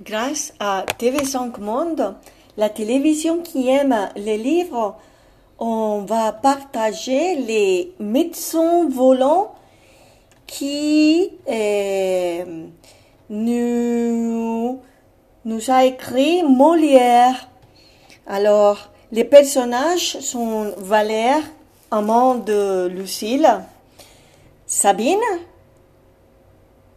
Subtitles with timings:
[0.00, 2.14] grâce à TV5 Monde,
[2.56, 4.96] la télévision qui aime les livres,
[5.58, 9.54] on va partager les médecins volants
[10.46, 12.66] qui euh,
[13.30, 14.80] nous,
[15.44, 17.48] nous a écrit Molière.
[18.26, 21.42] Alors, les personnages sont Valère,
[21.90, 23.48] amant de Lucille,
[24.66, 25.18] Sabine,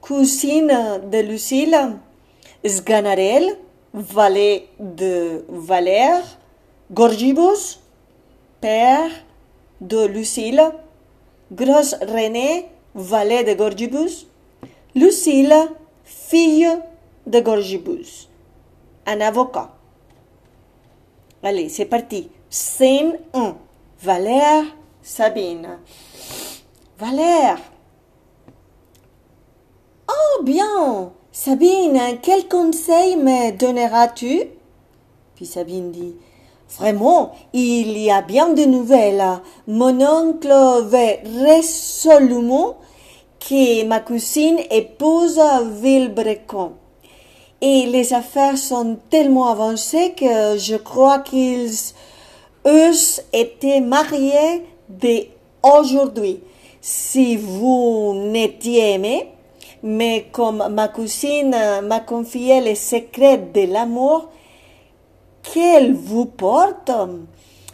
[0.02, 1.77] cousine de Lucille,
[2.68, 3.58] Sganarelle,
[3.94, 6.23] valet de Valère,
[6.91, 7.80] Gorgibus,
[8.59, 9.12] père
[9.81, 10.62] de Lucille,
[11.52, 14.27] Grosse René, valet de Gorgibus,
[14.95, 15.54] Lucille,
[16.04, 16.70] fille
[17.27, 18.30] de Gorgibus,
[19.05, 19.71] un avocat.
[21.43, 22.32] Allez, c'est parti.
[22.49, 23.55] Scène 1.
[24.02, 24.63] Valère,
[25.04, 25.77] Sabine.
[26.98, 27.59] Valère.
[30.09, 31.12] Oh bien.
[31.38, 34.43] Sabine, quel conseil me donneras-tu?
[35.35, 36.15] Puis Sabine dit,
[36.79, 39.21] Vraiment, il y a bien de nouvelles.
[39.68, 42.77] Mon oncle veut résolument
[43.37, 45.41] que ma cousine épouse
[45.82, 46.71] Villebrequin.
[47.60, 51.70] Et les affaires sont tellement avancées que je crois qu'ils
[52.65, 56.40] eussent été mariés dès aujourd'hui.
[56.79, 59.35] Si vous n'étiez aimé,
[59.86, 64.30] mais comme ma cousine m'a confié les secrets de l'amour
[65.44, 66.91] qu'elle vous porte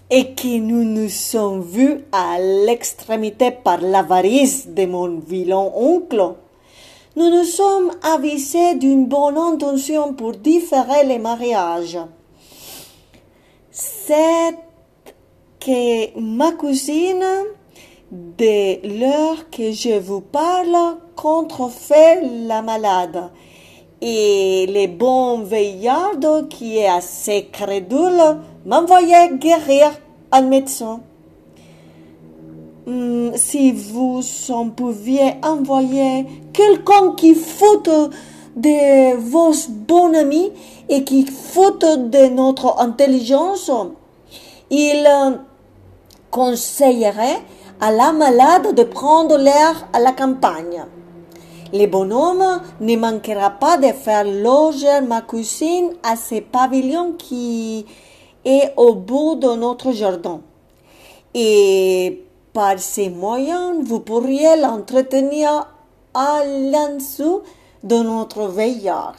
[0.10, 6.34] et que nous nous sommes vus à l'extrémité par l'avarice de mon vilain oncle,
[7.16, 11.98] nous nous sommes avisés d'une bonne intention pour différer les mariages.
[13.72, 14.54] C'est
[15.62, 17.24] que ma cousine,
[18.12, 23.30] dès l'heure que je vous parle, contrefait la malade.
[24.02, 26.14] Et le bon veillard
[26.50, 29.92] qui est assez crédule m'envoyait guérir
[30.32, 31.02] un médecin.
[32.88, 37.92] Hmm, si vous en pouviez envoyer quelqu'un qui foute
[38.56, 40.52] de vos bons amis
[40.90, 43.70] et qui foute de notre intelligence,
[44.72, 45.08] il
[46.32, 47.38] conseillerait
[47.80, 50.84] à la malade de prendre l'air à la campagne.
[51.74, 57.86] Le bonhomme ne manquera pas de faire loger ma cousine à ce pavillon qui
[58.44, 60.42] est au bout de notre jardin.
[61.34, 65.68] Et par ces moyens, vous pourriez l'entretenir
[66.14, 67.40] à l'insu
[67.84, 69.16] de notre veillard,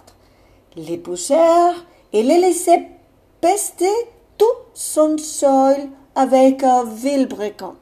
[0.76, 1.72] les pousser
[2.12, 2.86] et les laisser
[3.40, 3.90] pester
[4.36, 5.76] tout son sol
[6.14, 7.74] avec un vilebrequin.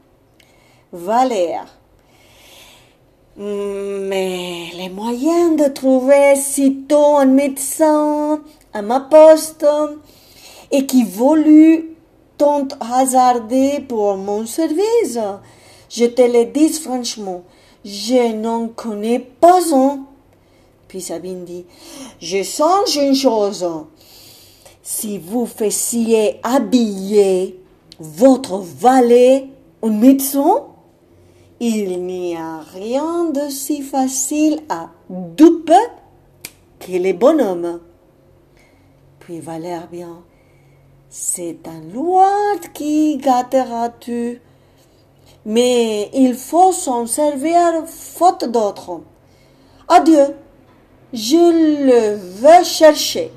[0.93, 1.80] Valère.
[3.43, 8.43] Mais les moyens de trouver sitôt un médecin
[8.75, 9.65] à ma poste
[10.71, 11.97] et qui voulut
[12.37, 15.19] tant hasarder pour mon service,
[15.89, 17.43] je te le dis franchement,
[17.83, 20.01] je n'en connais pas un.
[20.87, 21.65] Puis Sabine dit,
[22.21, 23.67] je songe une chose.
[24.83, 27.59] Si vous faisiez habiller
[27.99, 29.49] votre valet
[29.83, 30.67] un médecin,
[31.63, 35.75] il n'y a rien de si facile à duper
[36.79, 37.81] que les bonhommes.
[39.19, 40.23] Puis Valère bien,
[41.11, 44.41] c'est un loin qui gâtera-tu,
[45.45, 49.03] mais il faut s'en servir faute d'autre.
[49.87, 50.35] Adieu,
[51.13, 53.33] je le vais chercher.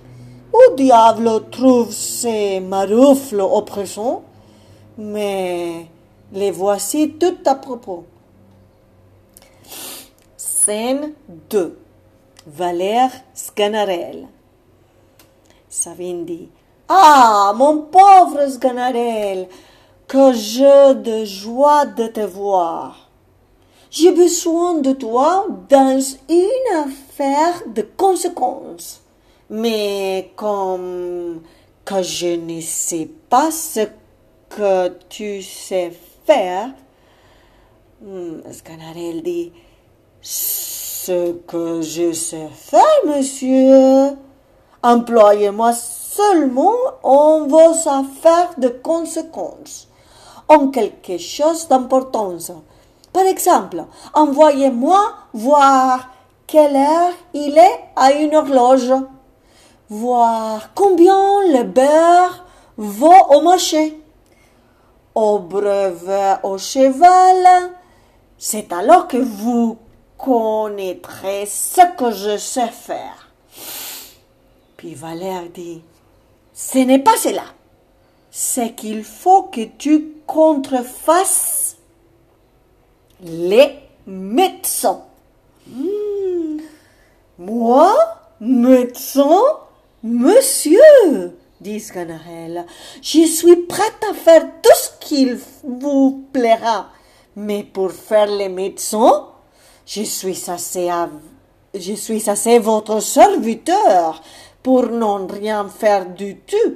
[0.54, 4.22] Où diable trouve ces maroufles oppressants,
[4.98, 5.88] mais
[6.32, 8.06] les voici tout à propos.
[10.66, 11.12] Scène
[11.50, 11.78] 2.
[12.48, 14.30] Valère Sganarelle.
[15.68, 16.48] Savine dit
[16.88, 19.50] Ah, mon pauvre Sganarelle,
[20.08, 23.10] que j'ai de joie de te voir.
[23.92, 29.02] J'ai besoin de toi dans une affaire de conséquence.
[29.50, 31.42] Mais comme
[31.84, 33.82] que je ne sais pas ce
[34.48, 35.92] que tu sais
[36.26, 36.70] faire,
[38.02, 39.52] hmm, Sganarelle dit
[40.24, 44.18] ce que je sais faire, monsieur.
[44.82, 49.90] Employez-moi seulement en vos affaires de conséquence,
[50.48, 52.52] en quelque chose d'importance.
[53.12, 53.84] Par exemple,
[54.14, 55.00] envoyez-moi
[55.34, 56.10] voir
[56.48, 58.94] quelle heure il est à une horloge,
[59.90, 62.46] voir combien le beurre
[62.78, 64.02] vaut au marché,
[65.16, 67.72] au brevet au cheval.
[68.38, 69.78] C'est alors que vous
[70.24, 73.30] connaîtrai ce que je sais faire.
[74.78, 75.82] Puis Valère dit,
[76.54, 77.44] ce n'est pas cela.
[78.32, 81.76] C'est qu'il faut que tu contrefasses
[83.22, 85.04] les médecins.
[85.68, 86.60] Hmm.
[87.38, 87.94] Moi,
[88.40, 89.42] médecin,
[90.04, 90.80] monsieur,
[91.60, 92.66] dit Sganarelle,
[93.02, 96.88] je suis prête à faire tout ce qu'il vous plaira.
[97.36, 99.33] Mais pour faire les médecins,
[99.86, 100.90] je suis assez,
[101.74, 104.22] je suis assez votre serviteur
[104.62, 106.76] pour n'en rien faire du tout.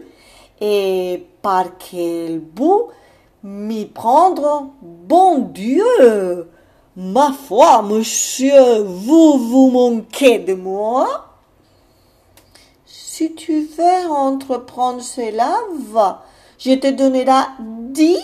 [0.59, 2.87] Et par quel bout
[3.43, 6.49] m'y prendre, bon Dieu!
[6.99, 11.25] Ma foi, monsieur, vous vous manquez de moi?
[12.87, 15.59] Si tu veux entreprendre cela,
[15.91, 16.25] va.
[16.57, 18.17] Je te donnerai dix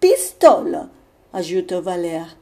[0.00, 0.88] pistoles,
[1.32, 2.36] ajoute Valère.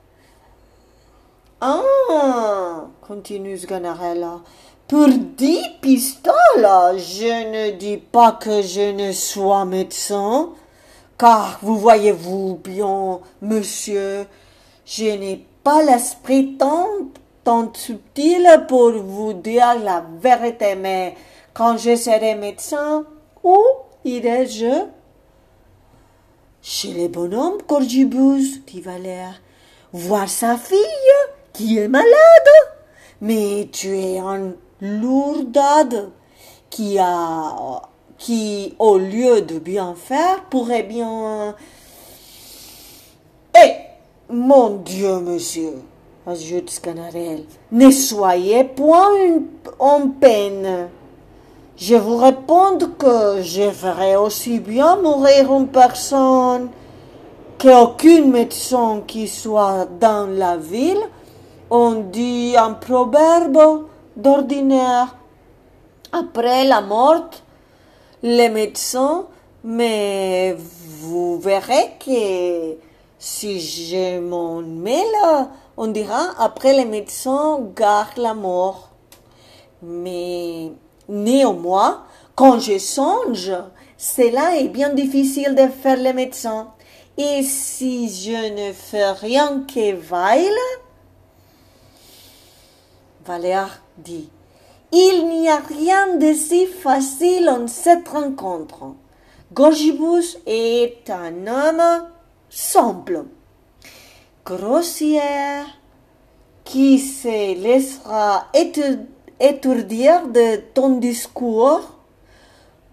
[1.67, 4.43] Ah, continue Sganarella,
[4.87, 10.51] pour dix pistoles, je ne dis pas que je ne sois médecin,
[11.17, 14.27] car vous voyez-vous bien, monsieur,
[14.85, 16.87] je n'ai pas l'esprit tant,
[17.45, 21.15] tant subtil pour vous dire la vérité, mais
[21.55, 23.07] quand je serai médecin,
[23.43, 23.59] où
[24.05, 24.85] irai-je?
[26.61, 29.41] Chez les bonhommes, Corgibus, dit Valère,
[29.95, 30.77] voir sa fille?
[31.55, 32.05] Qui est malade.
[33.23, 34.53] Mais tu es un
[34.83, 36.11] lourdade
[36.69, 37.81] qui a,
[38.19, 41.55] qui, au lieu de bien faire, pourrait bien...
[43.57, 43.73] Eh,
[44.29, 45.75] mon Dieu, monsieur,
[46.27, 49.11] ajoute Scanarelle, ne soyez point
[49.79, 50.89] en peine.
[51.77, 56.69] Je vous réponds que je ferai aussi bien mourir en personne
[57.59, 61.03] qu'aucune médecin qui soit dans la ville.
[61.71, 65.17] On dit un proverbe d'ordinaire.
[66.13, 67.31] Après la mort,
[68.23, 69.27] les médecins,
[69.65, 70.57] mais
[71.01, 72.77] vous verrez que
[73.19, 78.91] si je m'en mêle, on dira après les médecins gardent la mort.
[79.83, 80.71] Mais
[81.09, 83.53] Néanmoins, quand je songe,
[83.99, 86.69] cela est bien difficile de faire les médecins.
[87.19, 90.49] Et si je ne fais rien que Vaille,
[93.27, 94.29] Valère dit,
[94.93, 98.95] il n'y a rien de si facile en cette rencontre.
[99.53, 102.09] Gorgibus est un homme
[102.51, 103.25] simple,
[104.45, 105.21] grossier,
[106.65, 108.49] qui se laissera
[109.41, 111.81] étourdir de ton discours?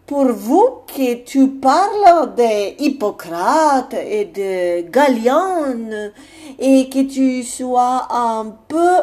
[0.06, 6.12] Pour vous que tu parles de Hippocrate et de Galien
[6.60, 8.98] et que tu sois un peu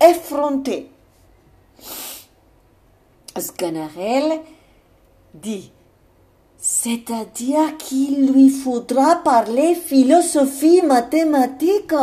[0.00, 0.90] effronté.
[3.38, 4.40] Sganarelle
[5.34, 5.72] dit,
[6.58, 11.94] c'est-à-dire qu'il lui faudra parler philosophie mathématique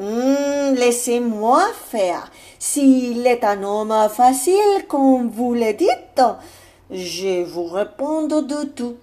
[0.00, 1.60] Hmm, laissez-moi
[1.90, 2.30] faire.
[2.60, 6.22] S'il est un homme facile, comme vous le dites,
[6.88, 8.94] je vous réponds de tout.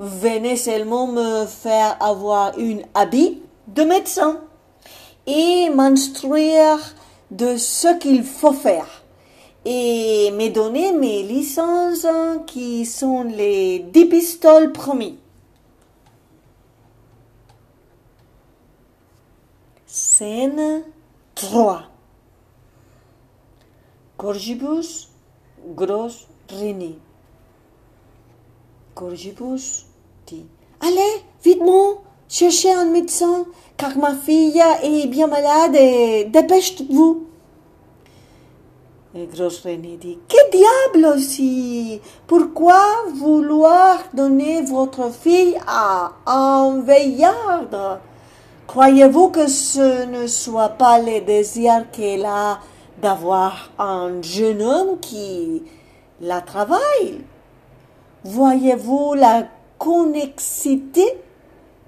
[0.00, 4.40] Venez seulement me faire avoir une habit de médecin
[5.28, 6.78] et m'instruire
[7.30, 9.04] de ce qu'il faut faire
[9.64, 12.06] et me donner mes licences
[12.46, 15.18] qui sont les dix pistoles promis.
[19.86, 20.84] Scène
[21.34, 21.82] 3
[24.16, 25.10] Corgibus,
[25.76, 26.08] Gros,
[26.50, 26.98] René.
[28.94, 29.86] Corgibus
[30.26, 30.46] dit
[30.80, 33.46] Allez, vitement, cherchez un médecin,
[33.78, 37.24] car ma fille est bien malade et dépêchez-vous.
[39.14, 42.00] Et Gros René dit Que diable aussi?
[42.26, 42.82] Pourquoi
[43.14, 48.00] vouloir donner votre fille à un veillard
[48.66, 52.58] Croyez-vous que ce ne soit pas le désir qu'elle a
[53.00, 55.62] d'avoir un jeune homme qui
[56.20, 57.24] la travaille?
[58.24, 59.44] Voyez-vous la
[59.78, 61.18] connexité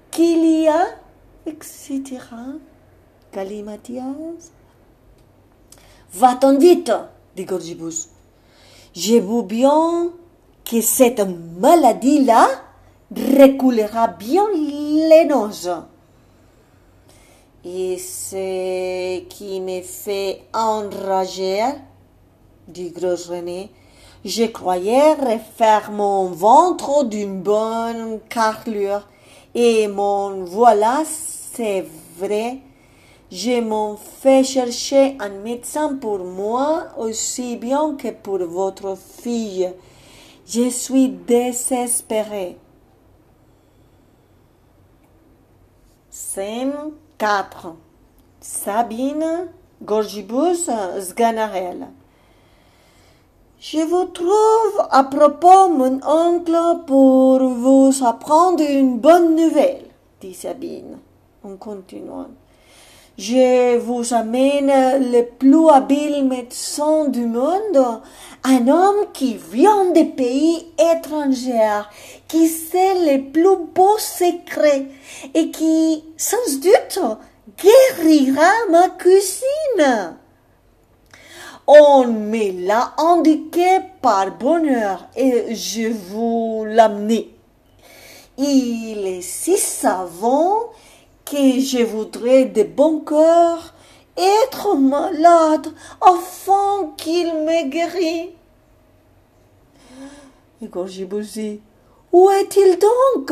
[0.09, 0.87] qu'il y a,
[1.45, 2.01] etc.
[3.33, 4.51] Galimatias
[6.13, 6.91] Va-t'en vite,
[7.35, 8.09] dit Gorgibus.
[8.93, 10.11] Je vous bien
[10.65, 11.21] que cette
[11.59, 12.49] maladie-là
[13.15, 15.69] recoulera bien les noces.
[17.63, 21.63] Et ce qui me fait enrager,
[22.67, 23.69] dit Gros René,
[24.25, 29.07] je croyais refaire mon ventre d'une bonne carlure,
[29.53, 31.85] et mon voilà, c'est
[32.17, 32.59] vrai,
[33.31, 39.71] Je m'en fais chercher un médecin pour moi aussi bien que pour votre fille.
[40.45, 42.57] Je suis désespéré.
[46.09, 46.73] Scène
[47.17, 47.73] 4.
[48.41, 49.47] Sabine,
[49.81, 51.87] Gorgibus, Sganarelle.
[53.63, 59.85] Je vous trouve à propos, mon oncle, pour vous apprendre une bonne nouvelle,
[60.19, 60.97] dit Sabine,
[61.43, 62.31] en continuant.
[63.19, 68.01] Je vous amène le plus habile médecin du monde,
[68.43, 70.65] un homme qui vient des pays
[70.95, 71.83] étrangers,
[72.27, 74.87] qui sait les plus beaux secrets
[75.35, 76.99] et qui, sans doute,
[77.59, 80.17] guérira ma cousine.
[81.73, 87.33] On me l'a indiqué par bonheur et je vous l'amener.
[88.37, 90.73] Il est si savant
[91.23, 93.73] que je voudrais de bon cœur
[94.17, 95.67] être malade
[96.01, 98.31] afin qu'il me guérisse.
[100.61, 101.61] Et quand j'ai bossé,
[102.11, 103.31] où est-il donc?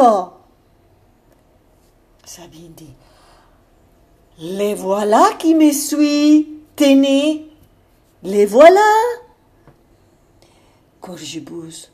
[2.23, 2.93] Sabine dit,
[4.39, 7.48] les voilà qui me suivent, tenez,
[8.23, 8.81] les voilà.
[11.01, 11.91] Gorgibus.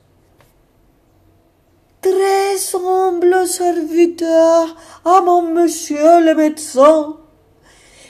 [2.02, 7.18] Très humble serviteur à mon monsieur le médecin.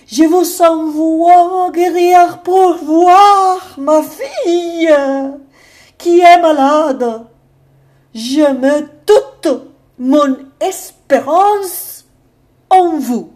[0.08, 4.94] Je vous envoie guérir pour voir ma fille
[5.98, 7.26] qui est malade.
[8.14, 9.48] Je mets toute
[9.98, 12.06] mon espérance
[12.70, 13.32] en vous.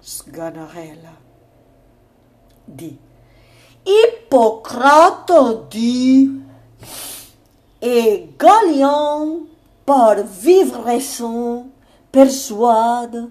[0.00, 1.17] Sganarella
[2.68, 2.98] dit
[3.86, 5.32] Hippocrate
[5.70, 6.30] dit
[7.80, 9.46] et Galion
[9.86, 11.66] par vivre raison
[12.12, 13.30] persuade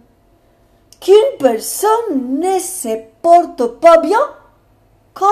[0.99, 4.29] qu'une personne ne se porte pas bien
[5.13, 5.25] quand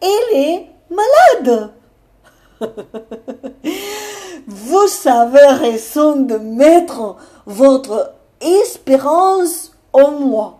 [0.00, 1.72] elle est malade.
[4.46, 10.58] Vous avez raison de mettre votre espérance en moi,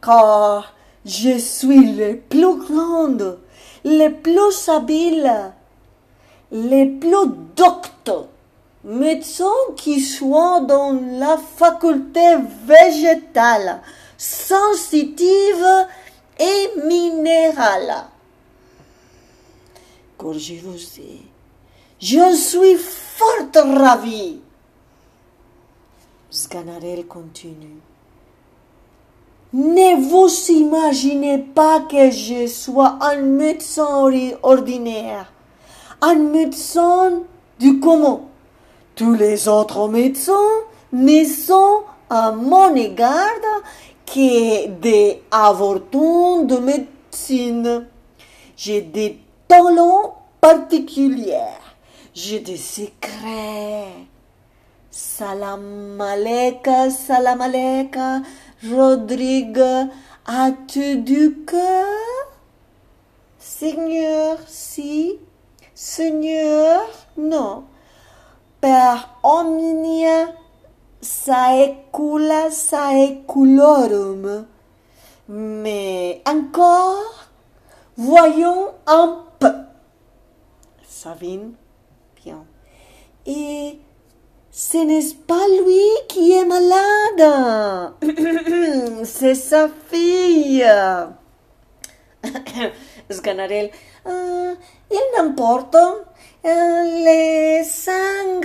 [0.00, 3.38] car je suis le plus grande,
[3.84, 5.52] le plus habile,
[6.50, 8.28] le plus docteur
[8.84, 9.44] médecin
[9.76, 13.80] qui soit dans la faculté végétale,
[14.16, 15.66] sensitive
[16.38, 18.06] et minérale.
[20.16, 21.22] Quand je vous dis,
[22.00, 24.40] je suis fort ravie.
[26.30, 27.80] Sganarelle continue.
[29.52, 34.10] Ne vous imaginez pas que je sois un médecin
[34.42, 35.30] ordinaire,
[36.00, 37.20] un médecin
[37.58, 38.22] du commun.
[38.94, 40.32] Tous les autres médecins
[40.92, 43.28] ne sont à mon égard
[44.06, 47.86] que des avortons de médecine.
[48.56, 49.18] J'ai des
[49.48, 51.58] talents particuliers,
[52.14, 54.06] j'ai des secrets.
[54.90, 58.20] Salam aleka, salam aleka,
[58.70, 59.60] Rodrigue,
[60.24, 61.84] as-tu du cœur?
[63.38, 65.18] Seigneur, si.
[65.74, 66.82] Seigneur,
[67.16, 67.64] non.
[68.60, 70.32] Per omnia
[71.00, 74.46] saecula saeculorum.
[75.26, 77.26] Mais encore,
[77.96, 79.54] voyons un peu.
[80.86, 81.54] Savine,
[82.22, 82.44] bien.
[83.26, 83.80] Et
[84.54, 87.94] ce n'est pas lui qui est malade.
[89.04, 90.62] C'est sa fille.
[93.10, 93.70] Sganarelle.
[94.06, 94.54] Euh,
[94.90, 95.74] il n'importe.
[95.74, 98.40] Euh, les sang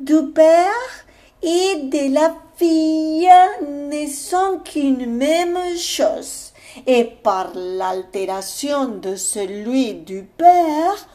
[0.00, 1.04] du père
[1.42, 3.28] et de la fille
[3.62, 6.52] ne sont qu'une même chose.
[6.86, 11.08] Et par l'altération de celui du père,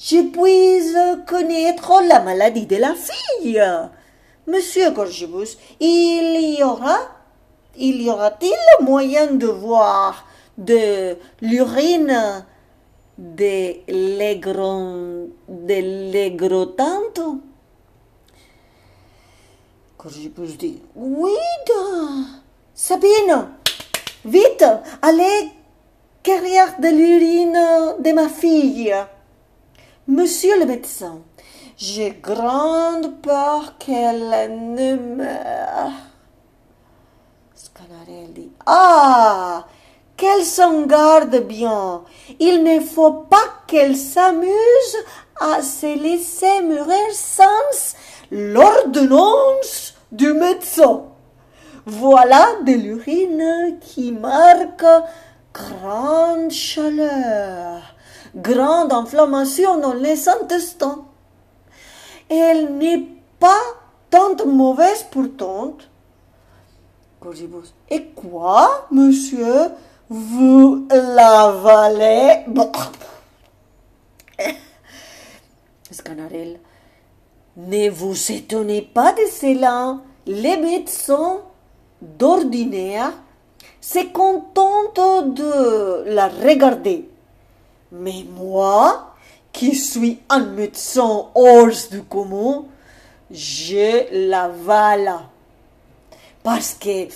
[0.00, 0.94] je puis
[1.26, 3.62] connaître la maladie de la fille.
[4.46, 6.98] Monsieur Gorgibus, il y aura,
[7.76, 10.24] il y aura-t-il moyen de voir
[10.56, 12.46] de l'urine
[13.18, 13.76] de
[16.10, 17.40] l'egrotanto?
[19.98, 21.32] Gorgibus dit, oui,
[22.74, 23.48] Sabine,
[24.24, 24.64] vite,
[25.02, 25.50] allez
[26.22, 28.94] carrière de l'urine de ma fille.
[30.10, 31.20] Monsieur le médecin,
[31.76, 35.92] j'ai grande peur qu'elle ne meure.
[37.54, 39.66] Scanarelle dit, ah,
[40.16, 42.02] qu'elle s'en garde bien.
[42.40, 43.36] Il ne faut pas
[43.68, 44.96] qu'elle s'amuse
[45.38, 47.94] à se laisser mourir sans
[48.32, 51.02] l'ordonnance du médecin.
[51.86, 54.84] voilà de l'urine qui marque
[55.54, 57.94] grande chaleur,
[58.34, 61.04] grande inflammation dans les intestins.
[62.28, 63.06] Elle n'est
[63.38, 63.62] pas
[64.10, 65.76] tant mauvaise pourtant.
[67.90, 69.72] Et quoi, monsieur
[70.08, 72.46] Vous l'avalez
[75.90, 76.60] Scanarelle.
[77.56, 79.98] Ne vous étonnez pas de cela.
[80.26, 81.40] Les médecins
[82.00, 83.12] d'ordinaire
[83.80, 87.09] se contentent de la regarder.
[87.92, 89.14] Mais moi,
[89.52, 92.64] qui suis un médecin hors du commun,
[93.30, 95.12] je l'avale.
[96.42, 97.08] Parce que,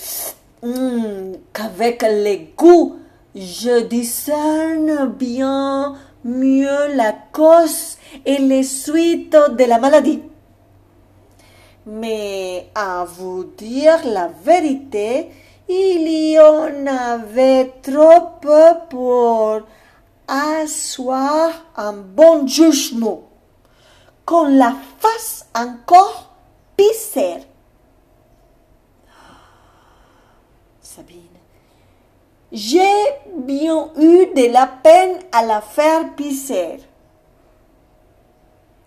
[0.63, 2.97] hmm, qu'avec les goûts,
[3.35, 10.23] je discerne bien mieux la cause et les suites de la maladie.
[11.87, 15.29] Mais à vous dire la vérité,
[15.69, 19.61] il y en avait trop peu pour
[20.29, 23.23] asseoir un bon jugement.
[24.25, 26.35] Qu'on la fasse encore
[26.77, 27.37] pisser.
[30.81, 31.19] Sabine,
[32.51, 32.81] j'ai
[33.37, 36.79] bien eu de la peine à la faire pisser.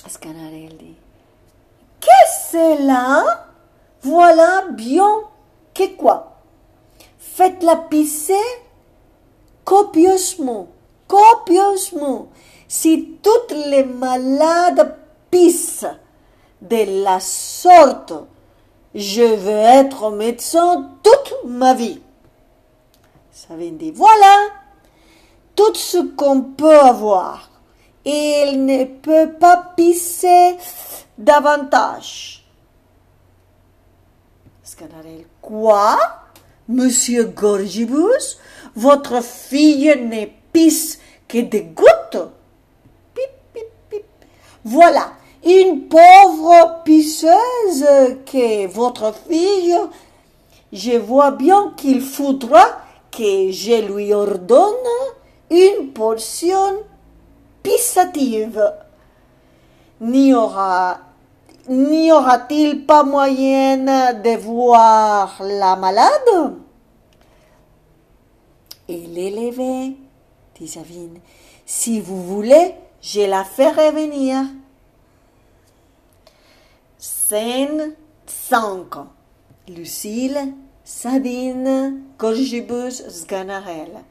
[0.07, 0.95] Scanarelle dit,
[1.99, 3.47] qu'est-ce que là
[4.01, 5.21] Voilà bien
[5.73, 6.37] que quoi?
[7.19, 8.33] Faites-la pisser
[9.65, 10.69] copieusement,
[11.07, 12.29] copieusement.
[12.67, 14.95] Si toutes les malades
[15.31, 15.85] pissent
[16.61, 18.13] de la sorte,
[18.93, 22.01] je veux être médecin toute ma vie.
[23.31, 24.35] Sabine dit, voilà
[25.55, 27.49] tout ce qu'on peut avoir.
[28.05, 30.57] Il ne peut pas pisser
[31.17, 32.37] davantage.
[35.41, 35.97] Quoi
[36.67, 38.37] Monsieur Gorgibus,
[38.75, 40.25] votre fille ne
[41.27, 42.31] que des gouttes
[43.13, 44.05] Pip, pip, pip.
[44.63, 45.13] Voilà,
[45.45, 47.85] une pauvre pisseuse
[48.25, 49.77] que votre fille,
[50.71, 52.65] je vois bien qu'il faudra
[53.11, 54.73] que je lui ordonne
[55.49, 56.83] une portion
[57.63, 58.73] pissative.
[60.01, 60.99] N'y aura
[61.69, 63.77] n'y aura-t-il pas moyen
[64.13, 66.53] de voir la malade?
[68.87, 69.97] Il est levé,
[70.59, 71.19] dit Savine.
[71.65, 74.43] Si vous voulez, je la ferai venir.
[76.97, 77.93] Scène
[78.25, 78.85] 5.
[79.67, 84.03] Lucille, Sabine, Gorgibus, Sganarelle.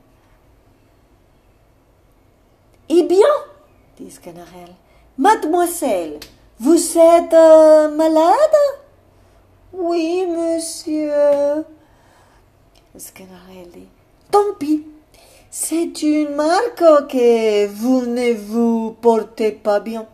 [2.89, 3.27] Eh bien,
[3.99, 4.75] dit Sganarelle,
[5.19, 6.21] mademoiselle,
[6.59, 8.57] vous êtes euh, malade?
[9.73, 11.65] Oui, monsieur.
[12.97, 13.89] Sganarelle dit,
[14.31, 14.85] tant pis,
[15.59, 20.07] c'est une marque que vous ne vous portez pas bien.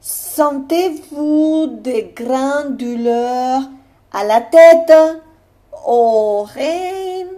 [0.00, 3.60] Sentez-vous de grandes douleurs
[4.10, 4.92] à la tête,
[5.86, 7.28] aux reins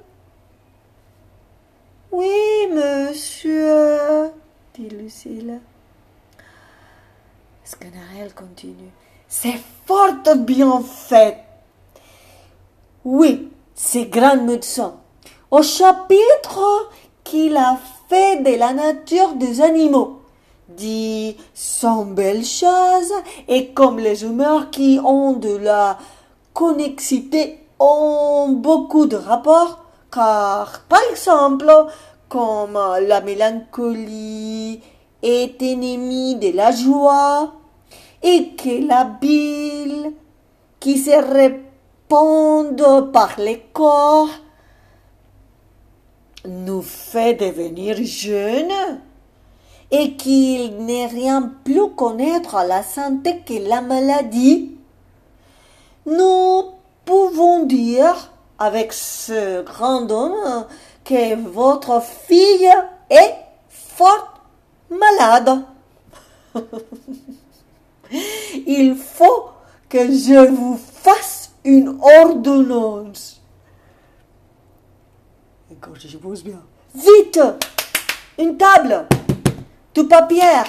[2.12, 4.31] Oui, monsieur,
[4.74, 5.59] dit Lucille.
[7.64, 8.92] Scanarelle continue.
[9.26, 11.38] C'est fort bien fait.
[13.05, 14.94] Oui, c'est grand médecin.
[15.50, 16.88] Au chapitre
[17.25, 20.23] qu'il a fait de la nature des animaux
[20.69, 23.13] dit sont belles choses
[23.49, 25.99] et comme les humeurs qui ont de la
[26.53, 31.71] connexité ont beaucoup de rapports car par exemple
[32.29, 34.81] comme la mélancolie
[35.23, 37.53] est ennemie de la joie
[38.23, 40.13] et que la bile
[40.81, 44.29] qui se répand par les corps
[46.46, 49.00] nous fait devenir jeunes
[49.90, 54.76] et qu'il n'est rien plus connaître à la santé que la maladie,
[56.07, 56.62] nous
[57.05, 60.66] pouvons dire avec ce grand homme
[61.05, 62.72] que votre fille
[63.11, 63.35] est
[63.68, 64.40] fort
[64.90, 65.62] malade.
[68.66, 69.50] Il faut
[69.88, 73.32] que je vous fasse une ordonnance.
[75.83, 76.62] Quand je pose bien.
[76.95, 77.40] Vite
[78.38, 79.09] Une table
[79.92, 80.62] du papier,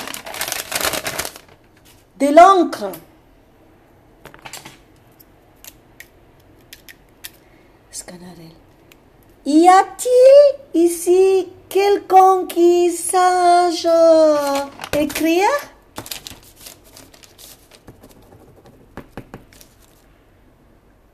[2.20, 2.92] de l'encre.
[7.92, 8.58] Scanarelle.
[9.46, 13.86] Y a-t-il ici quelqu'un qui sache
[14.98, 15.48] écrire?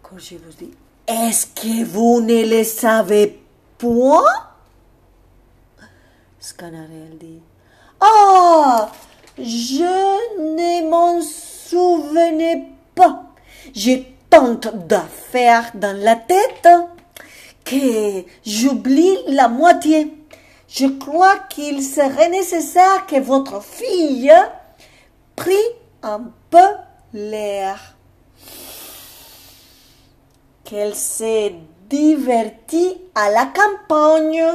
[0.02, 0.72] Quand je vous dis
[1.06, 3.39] Est-ce que vous ne le savez
[3.80, 4.24] point
[6.40, 7.42] Scanarelle dit.
[8.00, 8.92] Ah,
[9.38, 9.84] je
[10.40, 13.24] ne m'en souvenais pas.
[13.74, 16.68] J'ai tant d'affaires dans la tête
[17.66, 20.14] que j'oublie la moitié.
[20.68, 24.32] Je crois qu'il serait nécessaire que votre fille
[25.36, 25.56] prie
[26.04, 26.68] un peu
[27.14, 27.96] l'air.
[30.64, 31.56] Qu'elle s'est
[31.90, 34.46] divertie à la campagne.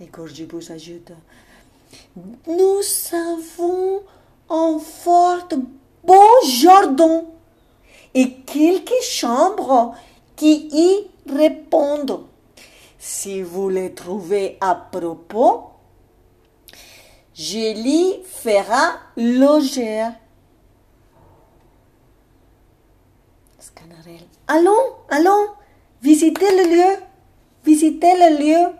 [0.00, 1.12] Et Gorgibus ajoute
[2.46, 2.80] Nous
[3.12, 4.02] avons
[4.50, 5.48] un fort
[6.04, 7.24] beau jardin
[8.14, 9.94] et quelques chambres
[10.36, 12.24] qui y répondent.
[12.98, 15.64] Si vous les trouvez à propos,
[17.34, 20.08] je l'y fera loger.
[24.50, 25.46] Allons, allons,
[26.02, 26.96] visitez le lieu,
[27.64, 28.72] visitez le lieu.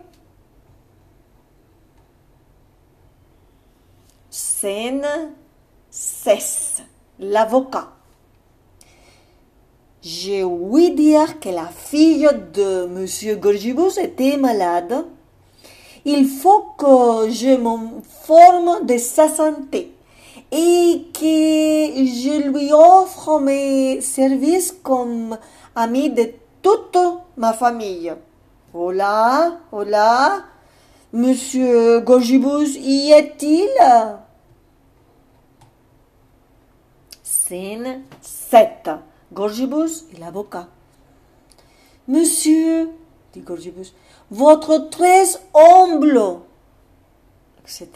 [4.29, 5.33] Scène
[5.89, 6.83] cesse.
[7.21, 7.89] L'avocat.
[10.01, 13.39] J'ai ouï dire que la fille de M.
[13.39, 15.05] Gorgibus était malade.
[16.05, 19.91] Il faut que je m'informe de sa santé
[20.51, 25.37] et que je lui offre mes services comme
[25.75, 26.97] ami de toute
[27.37, 28.13] ma famille.
[28.73, 30.43] Hola, hola,
[31.11, 33.67] Monsieur Gorgibus y est-il?
[37.23, 38.91] Scène 7.
[39.33, 40.67] Gorgibus et l'avocat.
[42.07, 42.89] Monsieur,
[43.33, 43.93] dit Gorgibus,
[44.29, 45.23] votre très
[45.55, 46.21] humble,
[47.61, 47.89] etc.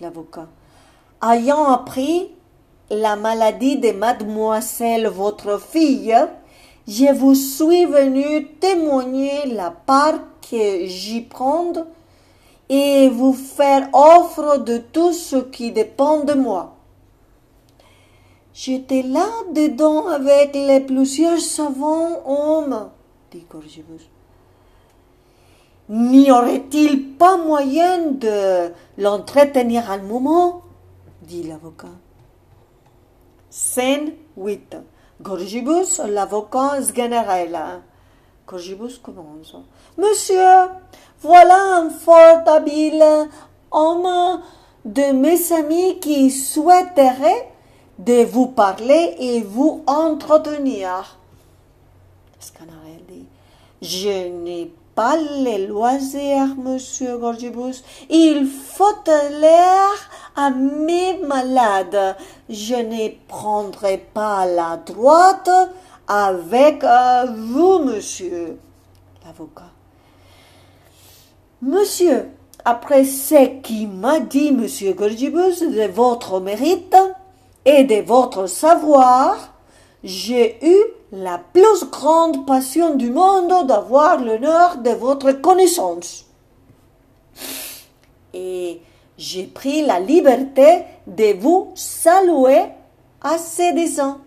[0.00, 0.46] L'avocat.
[1.20, 2.30] Ayant appris
[2.90, 6.16] la maladie de mademoiselle votre fille,
[6.88, 11.74] je vous suis venu témoigner la part que j'y prends
[12.70, 16.76] et vous faire offre de tout ce qui dépend de moi.
[18.54, 22.88] J'étais là dedans avec les plusieurs savants hommes,
[23.30, 24.08] dit Gorgibus.
[25.90, 30.62] N'y aurait-il pas moyen de l'entretenir un moment
[31.22, 31.86] dit l'avocat.
[33.50, 34.76] Scène 8.
[35.20, 37.82] Gorgibus, l'avocat général.
[38.46, 39.56] Gorgibus commence.
[39.96, 40.68] Monsieur,
[41.20, 43.04] voilà un fort habile
[43.70, 44.40] homme
[44.84, 47.50] de mes amis qui souhaiterait
[47.98, 51.18] de vous parler et vous entretenir.
[52.38, 53.26] Scanarelle dit,
[53.82, 54.72] je n'ai
[55.42, 57.82] les loisirs, monsieur Gorgibus.
[58.10, 59.04] Il faut
[59.40, 59.90] l'air
[60.36, 62.16] à mes malades.
[62.48, 65.50] Je ne prendrai pas la droite
[66.06, 68.58] avec euh, vous, monsieur.
[69.24, 69.70] L'avocat.
[71.60, 72.28] Monsieur,
[72.64, 76.96] après ce qui m'a dit monsieur Gorgibus de votre mérite,
[77.68, 79.52] et de votre savoir,
[80.02, 80.78] j'ai eu
[81.12, 86.26] la plus grande passion du monde d'avoir l'honneur de votre connaissance.
[88.34, 88.80] Et
[89.16, 92.66] j'ai pris la liberté de vous saluer
[93.22, 94.20] à ces desseins.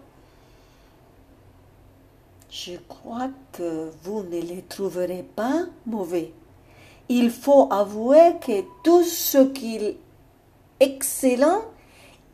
[2.50, 6.34] Je crois que vous ne les trouverez pas mauvais.
[7.08, 9.98] Il faut avouer que tout ce qui est
[10.80, 11.62] excellent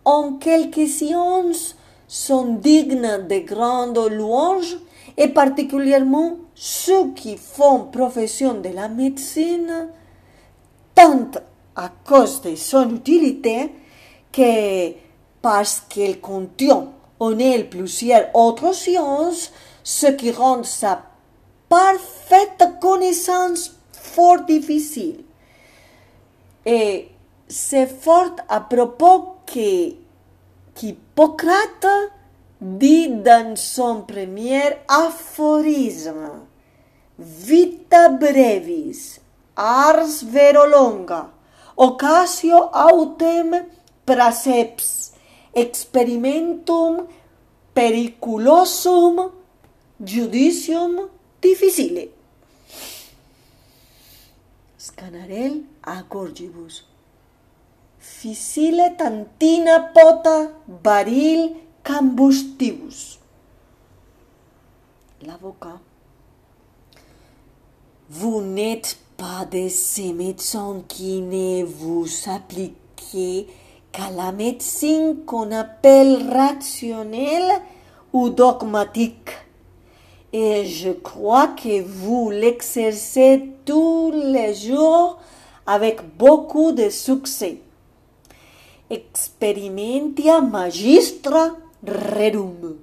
[0.05, 1.75] en quelques sciences
[2.07, 4.77] sont dignes de grandes louanges
[5.17, 9.89] et particulièrement ceux qui font profession de la médecine,
[10.95, 11.29] tant
[11.75, 13.71] à cause de son utilité
[14.31, 14.91] que
[15.41, 16.87] parce qu'elle contient
[17.19, 19.51] en elle plusieurs autres sciences,
[19.83, 21.03] ce qui rend sa
[21.69, 25.23] parfaite connaissance fort difficile.
[26.65, 27.09] Et
[27.47, 29.35] c'est fort à propos
[30.77, 31.87] qu'Hippocrate
[32.61, 36.45] dit dans son premier aphorisme
[37.19, 39.19] Vita brevis,
[39.55, 41.31] ars vero longa,
[41.75, 43.65] occasio autem
[44.05, 45.13] praseps,
[45.51, 47.07] experimentum
[47.73, 49.31] periculosum
[49.99, 51.09] judicium
[51.41, 52.11] difficile.
[54.77, 56.86] Scanarel a Gorgibus
[58.15, 60.49] Ficile tantina pota
[60.83, 63.19] baril combustibus.
[65.25, 65.79] L'avocat.
[68.09, 73.47] Vous n'êtes pas de ces médecins qui ne vous appliquez
[73.91, 77.61] qu'à la médecine qu'on appelle rationnelle
[78.13, 79.31] ou dogmatique
[80.33, 85.19] et je crois que vous l'exercez tous les jours
[85.65, 87.61] avec beaucoup de succès.
[88.89, 92.77] Experimentia magistra rerum.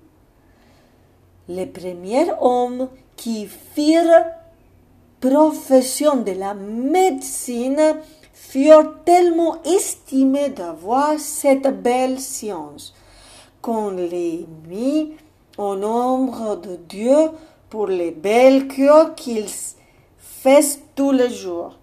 [1.48, 4.26] Les premiers hommes qui firent
[5.20, 7.96] profession de la médecine
[8.34, 12.94] furent tellement estimés d'avoir cette belle science
[13.62, 15.12] qu'on les mit
[15.56, 17.30] au nombre de Dieu
[17.70, 19.48] pour les belles cures qu'ils
[20.18, 20.60] font
[20.94, 21.78] tous les jours.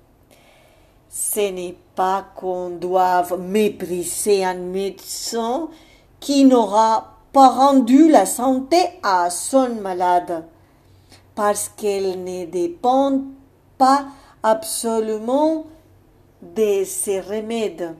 [1.10, 5.70] Ce n'est pas qu'on doive mépriser un médecin
[6.20, 10.46] qui n'aura pas rendu la santé à son malade,
[11.36, 13.22] parce qu'elle ne dépend
[13.78, 14.06] pas
[14.44, 15.66] absolument
[16.42, 17.96] de ses remèdes,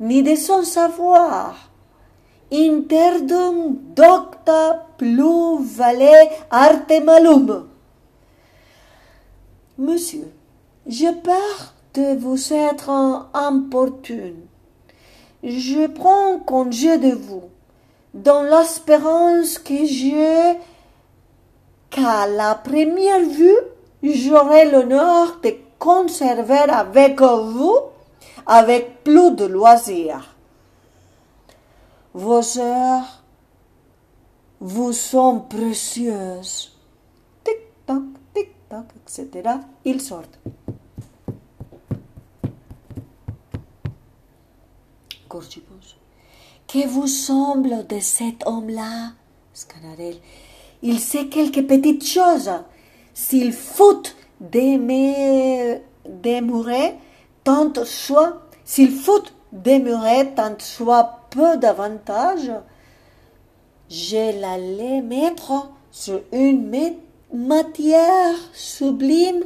[0.00, 1.68] ni de son savoir
[2.52, 7.68] interdum docta plus vale arte malum.
[9.76, 10.32] Monsieur,
[10.86, 12.90] j'ai peur de vous être
[13.34, 14.46] importune.
[15.42, 17.44] Je prends congé de vous,
[18.14, 20.54] dans l'espérance que je,
[21.90, 23.58] qu'à la première vue,
[24.02, 27.76] j'aurai l'honneur de conserver avec vous
[28.46, 30.36] avec plus de loisirs.
[32.14, 33.22] Vos heures
[34.60, 36.76] vous sont précieuses.
[37.44, 38.02] Tic-tac,
[38.34, 39.50] tic-tac, etc.
[39.84, 40.38] Ils sortent.
[46.66, 49.12] Que vous semble de cet homme-là
[49.52, 50.18] Scanarelle.
[50.82, 52.50] Il sait quelques petites choses.
[53.14, 55.82] S'il fout demeurer,
[57.44, 62.52] tant soit, s'il fout demeurer tant soit peu davantage,
[63.90, 66.94] je l'allais mettre sur une
[67.32, 69.44] matière sublime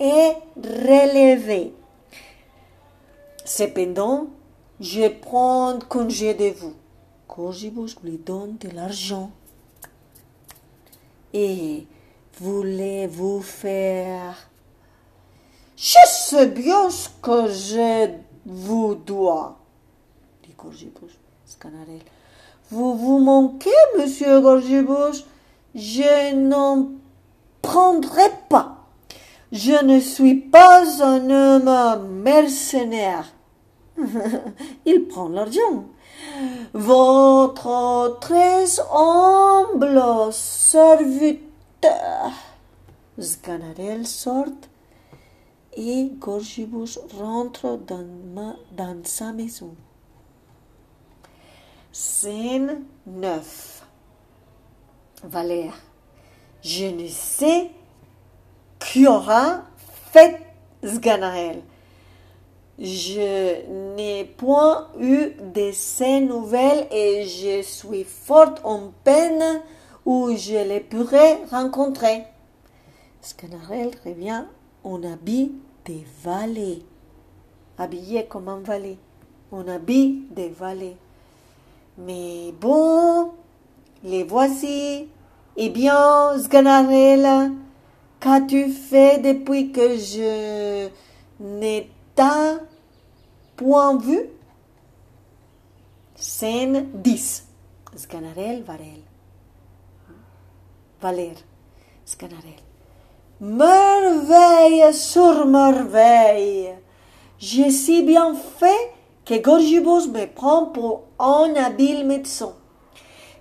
[0.00, 1.72] et relevée.
[3.44, 4.26] Cependant,
[4.80, 6.74] je prends congé de vous.
[7.28, 9.30] Corgibus lui donne de l'argent.
[11.32, 11.86] Et
[12.38, 14.50] voulez-vous faire
[15.76, 18.10] Je sais bien ce que je
[18.46, 19.58] vous dois,
[20.42, 21.18] dit Gorgibus.
[21.46, 22.02] Scanarelle.
[22.70, 25.24] Vous vous manquez, monsieur Gorgibus
[25.74, 26.90] Je n'en
[27.62, 28.86] prendrai pas.
[29.52, 33.33] Je ne suis pas un homme mercenaire.
[34.86, 35.86] Il prend l'argent.
[36.72, 40.02] Votre très humble
[40.32, 41.42] serviteur.
[43.18, 44.46] Sganarelle sort
[45.76, 49.74] et Gorgibus rentre dans, dans sa maison.
[51.92, 53.86] Scène 9.
[55.24, 55.74] Valère.
[56.62, 57.70] Je ne sais
[58.78, 59.62] qui aura
[60.12, 60.40] fait
[60.82, 61.62] Sganael.
[62.78, 69.62] Je n'ai point eu de ces nouvelles et je suis fort en peine
[70.04, 72.24] où je les pourrais rencontrer.
[73.22, 74.44] Sganarelle revient
[74.82, 75.52] en habit
[75.86, 76.82] de valet,
[77.78, 78.98] habillé comme un valet,
[79.52, 80.96] en habit de valet.
[81.96, 83.30] Mais bon,
[84.02, 85.08] les voici.
[85.56, 87.52] Eh bien, Sganarelle,
[88.18, 90.88] qu'as-tu fait depuis que je
[91.38, 92.60] n'ai ta
[93.56, 94.30] point vu?
[96.16, 97.46] Scène 10.
[97.96, 99.02] Sganarelle, Varel.
[101.00, 101.34] Valer.
[102.04, 102.62] Sganarelle.
[103.40, 106.74] Merveille sur merveille.
[107.38, 108.92] J'ai si bien fait
[109.24, 112.54] que Gorgibus me prend pour un habile médecin.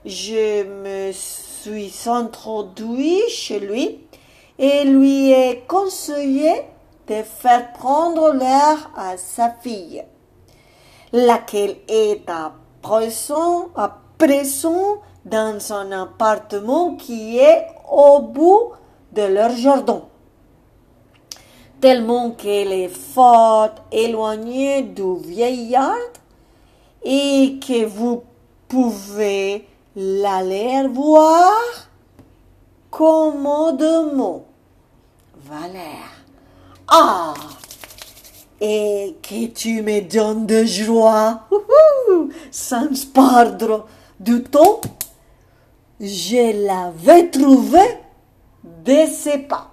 [0.06, 4.02] Je me suis introduit chez lui
[4.58, 6.52] et lui ai conseillé
[7.08, 10.04] de faire prendre l'air à sa fille,
[11.12, 18.72] laquelle est à présent, à présent dans un appartement qui est au bout
[19.12, 20.04] de leur jardin
[21.84, 26.14] tellement qu'elle est fort éloignée du vieillard
[27.04, 28.24] et que vous
[28.70, 31.52] pouvez l'aller voir
[32.90, 34.46] commodément.
[35.36, 36.13] Valère.
[36.88, 37.34] Ah!
[38.62, 41.42] Et que tu me donnes de joie,
[42.52, 43.88] sans perdre
[44.20, 44.80] du temps,
[46.00, 47.82] je l'avais trouvé
[48.64, 49.72] de ses pas.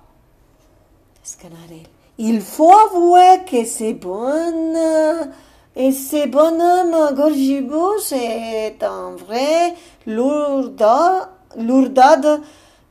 [2.19, 4.75] Il faut avouer que c'est bon,
[5.77, 11.29] et ce bonhomme Gorgibus est un vrai lourdade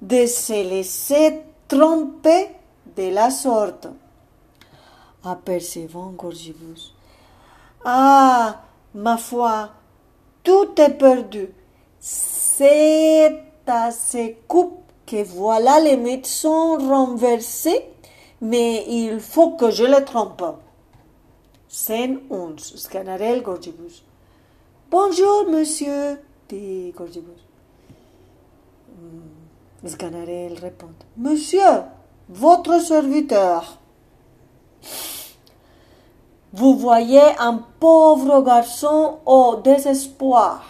[0.02, 2.48] de se laisser tromper
[2.96, 3.90] de la sorte.
[5.24, 6.94] Apercevant Gorgibus.
[7.84, 8.62] Ah,
[8.94, 9.70] ma foi,
[10.44, 11.50] tout est perdu.
[12.00, 17.84] C'est à ces coupes que voilà les médecins renversés,
[18.42, 20.44] mais il faut que je les trompe.
[21.68, 22.78] Scène 11.
[22.78, 24.04] Scanarel Gorgibus.
[24.90, 27.46] Bonjour, monsieur, dit Gorgibus.
[28.98, 30.90] Hmm, Sganarelle répond.
[31.18, 31.84] Monsieur,
[32.28, 33.78] votre serviteur.
[36.52, 40.64] Vous voyez un pauvre garçon au désespoir.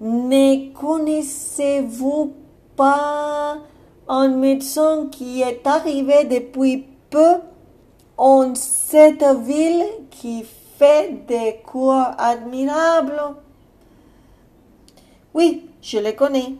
[0.00, 2.34] Ne connaissez-vous
[2.74, 3.58] pas
[4.08, 7.36] un médecin qui est arrivé depuis peu
[8.16, 10.44] en cette ville qui
[10.78, 13.22] fait des cours admirables?
[15.32, 16.54] Oui, je le connais.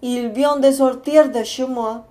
[0.00, 2.04] Il vient de sortir de chez moi.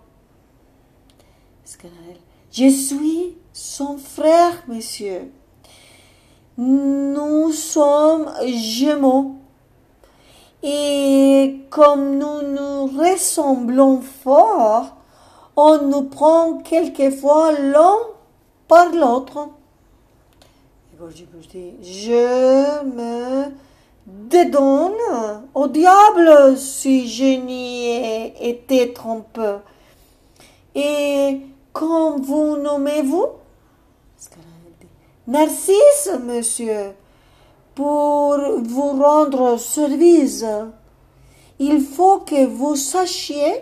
[2.52, 5.32] Je suis son frère, monsieur.
[6.58, 9.36] Nous sommes jumeaux.
[10.64, 14.96] Et comme nous nous ressemblons fort,
[15.56, 17.96] on nous prend quelquefois l'un
[18.68, 19.50] par l'autre.
[21.82, 23.46] Je me
[24.06, 24.92] dédonne
[25.56, 29.56] au diable si je n'y ai été trompé.
[30.76, 31.42] Et
[31.74, 33.41] quand vous nommez-vous?
[35.28, 36.94] Narcisse, monsieur,
[37.76, 40.44] pour vous rendre service.
[41.60, 43.62] Il faut que vous sachiez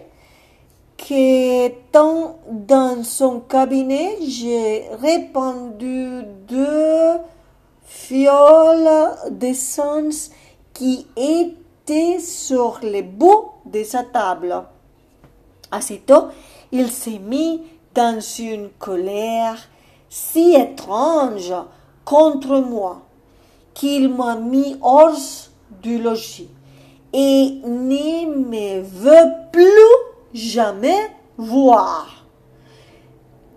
[0.96, 7.18] qu'étant dans son cabinet, j'ai répandu deux
[7.84, 10.32] fioles d'essence
[10.74, 14.64] qui étaient sur les bouts de sa table.
[15.76, 16.28] Aussitôt,
[16.72, 19.58] il s'est mis dans une colère
[20.10, 21.54] si étrange
[22.04, 23.02] contre moi
[23.74, 25.16] qu'il m'a mis hors
[25.82, 26.50] du logis
[27.14, 32.26] et ne me veut plus jamais voir.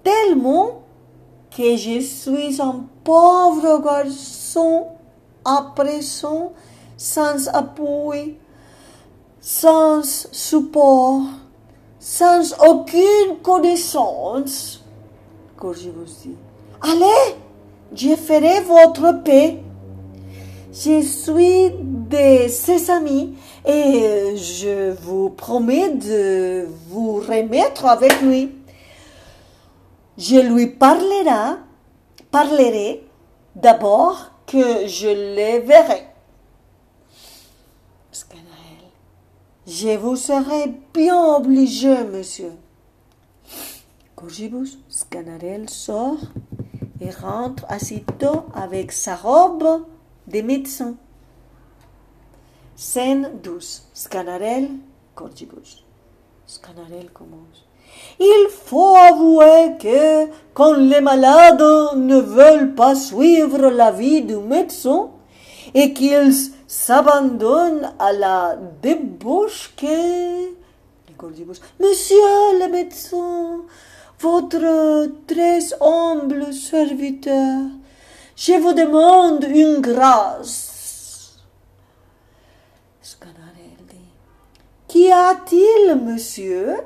[0.04, 0.82] Tellement
[1.56, 4.86] que je suis un pauvre garçon
[5.44, 6.52] à présent
[6.96, 8.36] sans appui,
[9.40, 11.22] sans support,
[11.98, 14.82] sans aucune connaissance.
[15.62, 16.36] Je vous dis,
[16.82, 17.36] allez,
[17.94, 19.58] je ferai votre paix.
[20.72, 23.34] Je suis de ses amis
[23.66, 28.52] et je vous promets de vous remettre avec lui.
[30.16, 31.58] Je lui parlerai,
[32.30, 33.04] parlerai
[33.54, 36.12] d'abord que je le verrai.
[39.66, 42.52] Je vous serai bien obligé, monsieur.
[44.16, 46.18] Gorgibus Scanarel sort
[47.02, 49.84] et rentre aussitôt avec sa robe
[50.28, 50.94] de médecin.
[52.76, 53.82] Scène 12.
[53.92, 54.68] Scanarel,
[55.16, 55.84] Gorgibus.
[56.46, 57.66] Scanarel commence.
[58.18, 65.10] Il faut avouer que quand les malades ne veulent pas suivre l'avis du médecin
[65.74, 66.32] et qu'ils
[66.66, 70.62] s'abandonne à la débauche que...
[71.78, 72.16] Monsieur
[72.58, 73.60] le médecin,
[74.22, 77.62] votre très humble serviteur,
[78.36, 81.40] je vous demande une grâce.
[84.86, 86.76] Qu'y a-t-il, monsieur?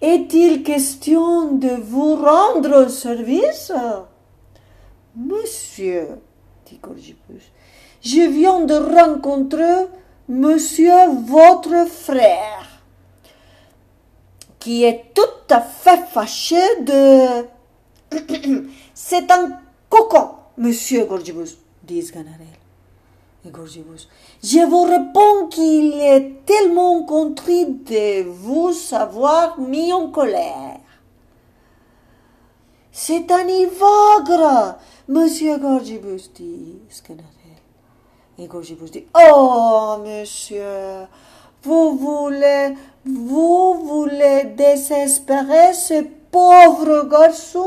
[0.00, 3.72] Est-il question de vous rendre service?
[5.16, 6.08] Monsieur,
[6.66, 7.50] dit Gorgibus,
[8.02, 9.86] je viens de rencontrer
[10.28, 12.82] monsieur votre frère,
[14.58, 17.46] qui est tout à fait fâché de...
[18.94, 19.58] C'est un
[19.88, 22.46] cocon, monsieur Gorgibus, dit Sganarelle.
[23.46, 24.08] Et Gorgibus,
[24.42, 30.80] je vous réponds qu'il est tellement contrit de vous avoir mis en colère.
[32.92, 34.76] C'est un ivagre,
[35.08, 37.30] monsieur Gorgibus, dit Sganarelle.
[38.38, 41.06] Et Gorgibus dit, oh, monsieur,
[41.62, 42.74] vous voulez,
[43.04, 47.66] vous voulez désespérer ce pauvre garçon?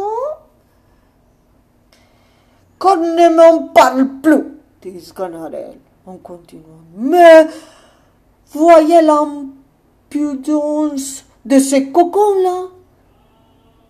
[2.78, 6.84] Qu'on ne m'en parle plus, dit Sganarelle en continuant.
[6.96, 7.48] Mais
[8.52, 9.54] voyez l'impudence
[11.46, 12.70] de ce cocon-là.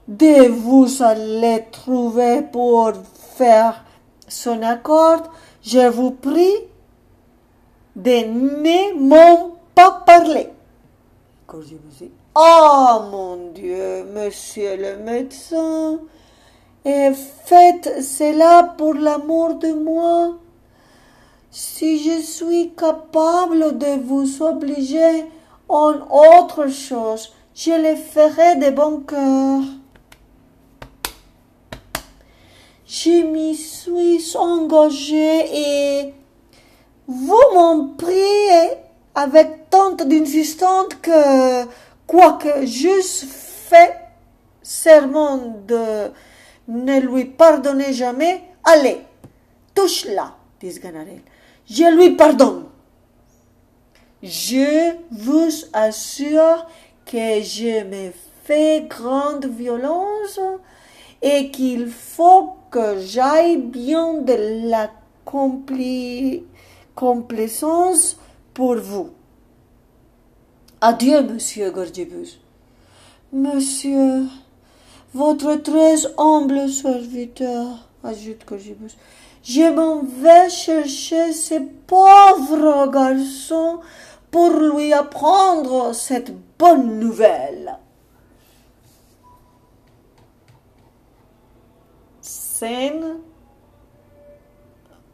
[0.08, 2.92] De vous allez trouver pour
[3.36, 3.84] faire
[4.28, 5.32] son accord,
[5.62, 6.58] je vous prie
[7.96, 10.53] de ne m'en pas parler.
[12.36, 16.00] Ah, mon Dieu, monsieur le médecin,
[16.86, 17.12] et
[17.46, 20.38] faites cela pour l'amour de moi.
[21.52, 25.26] Si je suis capable de vous obliger
[25.70, 29.62] en autre chose, je le ferai de bon cœur.
[32.88, 36.14] Je m'y suis engagée et
[37.08, 38.72] vous m'en priez
[39.16, 41.66] avec tant d'insistance que,
[42.08, 43.96] quoique j'eusse fait
[44.62, 46.12] serment de
[46.68, 49.02] ne lui pardonner jamais, allez,
[49.76, 51.22] touche-la, dit Ganarelle.
[51.70, 52.66] Je lui pardonne.
[54.22, 56.68] Je vous assure
[57.06, 58.12] que je me
[58.44, 60.40] fais grande violence
[61.22, 64.90] et qu'il faut que j'aille bien de la
[66.96, 68.18] complaisance
[68.54, 69.12] pour vous.
[70.82, 72.40] Adieu, monsieur Gorgibus.
[73.32, 74.26] Monsieur,
[75.14, 78.96] votre très humble serviteur, ajoute Gorgibus,
[79.44, 81.56] je m'en vais chercher ce
[81.88, 83.80] pauvre garçon
[84.30, 87.78] pour lui apprendre cette bonne nouvelle.
[92.22, 93.18] Scène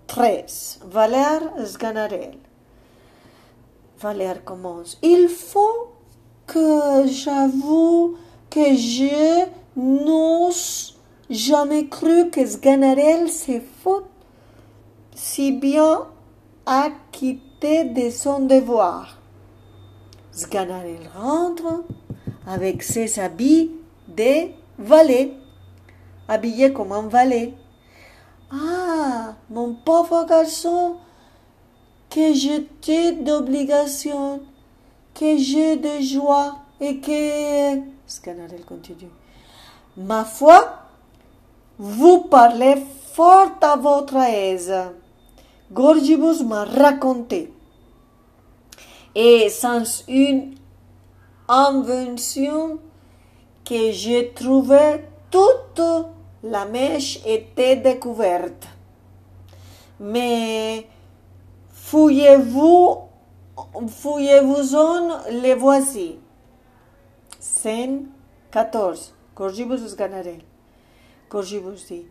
[0.08, 0.80] 13.
[0.86, 2.49] Valère Sganarelle.
[4.00, 4.98] Valère commence.
[5.04, 5.92] Il faut
[6.48, 8.16] que j'avoue
[8.50, 9.46] que je
[9.76, 10.98] n'ose
[11.30, 14.04] jamais cru que Sganarelle se faut
[15.14, 16.08] si bien
[16.66, 19.18] acquitté de son devoir.
[20.32, 21.84] Sganarelle rentre
[22.48, 23.72] avec ses habits
[24.08, 25.34] de valet,
[26.28, 27.54] habillé comme un valet.
[28.52, 30.96] Ah, mon pauvre garçon,
[32.10, 34.42] que j'étais d'obligation,
[35.14, 37.80] que j'ai de joie et que...
[38.08, 39.10] Sganarelle continue.
[39.98, 40.80] Ma foi,
[41.78, 42.76] vous parlez
[43.14, 44.74] fort à votre aise.
[45.72, 47.54] Gorgibus m'a raconté.
[49.14, 50.56] Et sans une
[51.48, 52.80] invention
[53.66, 55.82] que j'ai trouvée toute
[56.44, 58.68] la mèche était découverte.
[60.00, 60.88] Mais
[61.90, 62.98] fouillez-vous,
[63.88, 66.20] fouillez-vous-en, les voici.
[67.40, 68.06] Scène
[68.52, 69.16] 14.
[69.36, 70.42] Gorgibus Ganarelle.
[71.32, 72.06] Gorgibus dit,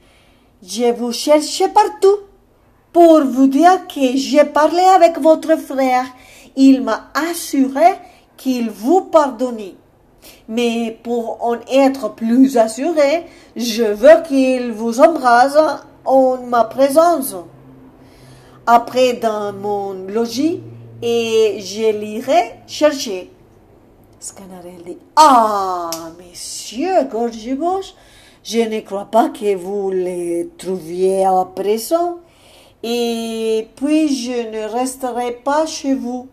[0.63, 2.19] je vous cherche partout
[2.93, 6.07] pour vous dire que j'ai parlé avec votre frère.
[6.57, 7.89] Il m'a assuré
[8.37, 9.77] qu'il vous pardonnait.
[10.49, 15.57] Mais pour en être plus assuré, je veux qu'il vous embrasse
[16.05, 17.37] en ma présence.
[18.71, 20.61] Après dans mon logis
[21.01, 23.31] et je l'irai chercher.
[24.21, 25.89] Scanarelle dit Ah,
[26.19, 27.97] monsieur Gorgibus,
[28.45, 32.19] je ne crois pas que vous le trouviez à présent.
[32.83, 36.29] Et puis je ne resterai pas chez vous.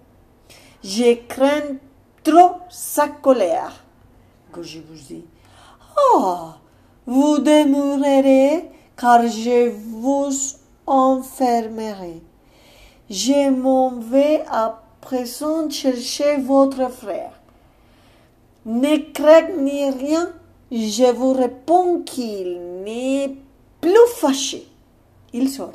[0.83, 1.77] Je crains
[2.21, 3.85] trop sa colère.
[4.51, 5.23] Gorgibus dit
[5.97, 6.49] Oh,
[7.05, 10.31] vous demeurerez car je vous
[10.87, 12.21] enfermerai.
[13.09, 17.31] Je m'en vais à présent chercher votre frère.
[18.65, 20.29] Ne craignez rien,
[20.71, 23.35] je vous réponds qu'il n'est
[23.79, 24.67] plus fâché.
[25.33, 25.73] Il sort.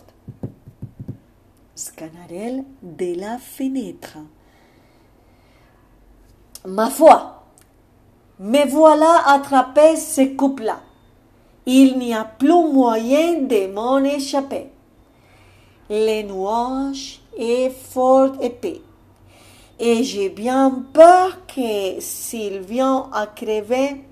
[1.74, 4.18] Scanarelle de la fenêtre.
[6.66, 7.44] Ma foi,
[8.40, 10.80] me voilà attrapé ce couple-là.
[11.66, 14.70] Il n'y a plus moyen de m'en échapper.
[15.92, 18.80] Les nuages est fort épais.
[19.80, 24.04] Et j'ai bien peur que s'il vient à crever,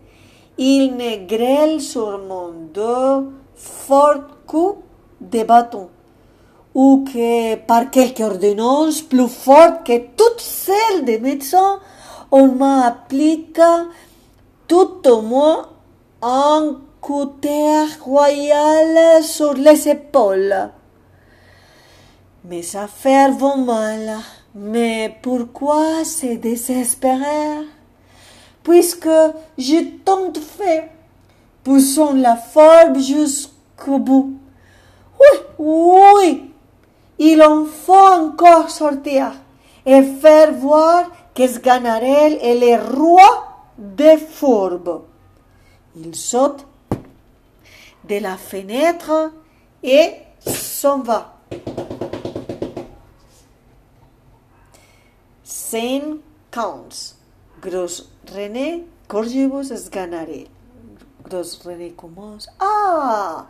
[0.58, 4.78] il ne grêle sur mon dos fort coup
[5.20, 5.88] de bâton,
[6.74, 11.78] ou que par quelque ordonnance plus forte que toutes celles des médecins,
[12.32, 13.60] on m'applique
[14.66, 15.68] tout au moins
[16.22, 20.72] un couteau royal sur les épaules.
[22.48, 24.20] Mes affaires vont mal.
[24.54, 27.66] Mais pourquoi se désespérer
[28.62, 29.10] Puisque
[29.58, 30.90] j'ai tant fait,
[31.62, 34.38] poussons la forme jusqu'au bout.
[35.20, 36.52] Oui, oui,
[37.18, 39.32] il en faut encore sortir
[39.84, 45.02] et faire voir que Sganarelle est le roi des fourbes.
[45.96, 46.66] Il saute
[48.08, 49.32] de la fenêtre
[49.82, 50.12] et
[50.46, 51.34] s'en va.
[55.70, 57.16] Scène 15.
[58.34, 60.46] René, Gorgibus Sganarelle.
[61.28, 62.48] Gros René commence.
[62.58, 63.44] Ah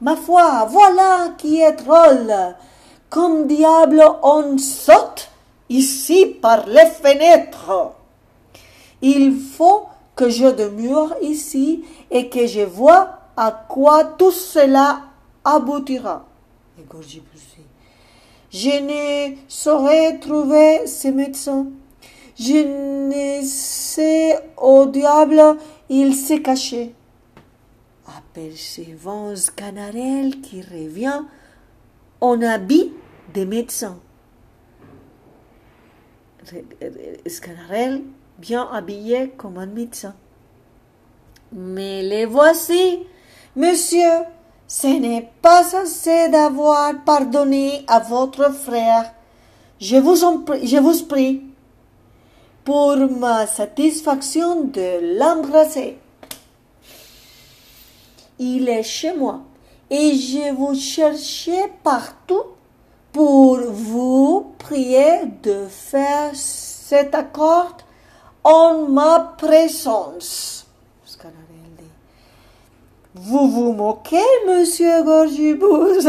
[0.00, 2.32] Ma foi, voilà qui est drôle
[3.10, 5.30] Comme diable on saute
[5.68, 7.92] ici par les fenêtres
[9.02, 15.02] Il faut que je demeure ici et que je vois à quoi tout cela
[15.44, 16.24] aboutira.
[18.50, 21.66] Je ne saurais trouver ce médecin.
[22.38, 25.56] Je ne sais au diable
[25.88, 26.94] il s'est caché.
[28.06, 31.22] Apercevant Sganarelle qui revient
[32.20, 32.92] en habit
[33.34, 33.98] de médecin.
[37.26, 38.02] Sganarelle
[38.38, 40.14] bien habillé comme un médecin.
[41.52, 43.00] Mais les voici,
[43.56, 44.24] monsieur.
[44.70, 49.14] Ce n'est pas assez d'avoir pardonné à votre frère.
[49.80, 51.42] Je vous, en prie, je vous prie,
[52.64, 55.96] pour ma satisfaction, de l'embrasser.
[58.38, 59.40] Il est chez moi
[59.88, 62.44] et je vous cherchais partout
[63.10, 67.74] pour vous prier de faire cet accord
[68.44, 70.67] en ma présence.
[73.20, 76.06] Vous vous moquez, monsieur Gorgibus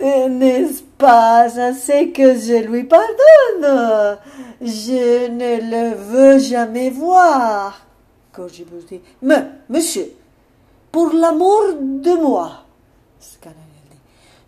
[0.00, 4.18] N'est-ce pas assez que je lui pardonne?
[4.62, 7.82] Je ne le veux jamais voir.
[8.34, 10.10] Gorgibus dit, Mais, monsieur,
[10.90, 12.64] pour l'amour de moi,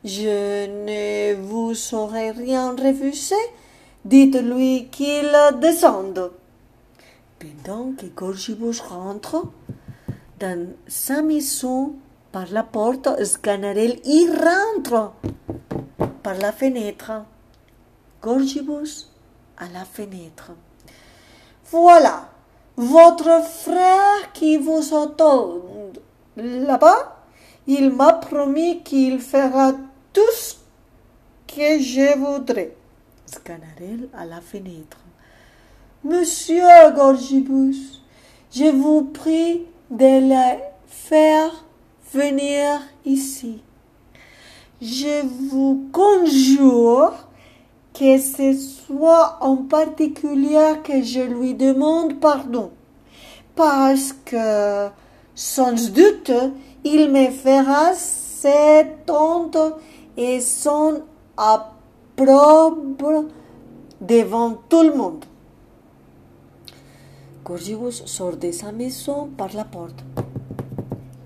[0.04, 3.34] je ne vous saurais rien refuser.
[4.06, 6.32] Dites-lui qu'il descende.
[7.38, 9.44] Pendant que Gorgibus rentre
[10.39, 11.95] dans sa maison
[12.32, 15.12] par la porte, Sganarelle y rentre
[16.22, 17.12] par la fenêtre.
[18.22, 19.11] Gorgibus
[19.57, 20.53] à la fenêtre.
[21.70, 22.28] Voilà,
[22.76, 25.55] votre frère qui vous attend
[26.36, 27.16] là-bas,
[27.66, 29.72] il m'a promis qu'il fera
[30.12, 30.55] tout ce
[31.47, 32.74] que je voudrais.
[33.26, 34.99] Sganarelle à la fenêtre.
[36.05, 36.62] Monsieur
[36.95, 38.03] Gorgibus,
[38.53, 41.64] je vous prie de le faire
[42.12, 43.62] venir ici.
[44.80, 47.12] Je vous conjure
[47.95, 52.70] que ce soit en particulier que je lui demande pardon,
[53.57, 54.89] parce que,
[55.34, 56.30] sans doute,
[56.84, 59.59] il me fera cette honte
[60.16, 61.03] et son
[61.36, 63.24] opprobre
[64.01, 65.24] devant tout le monde.
[67.49, 70.05] Gorgibus sort de sa maison par la porte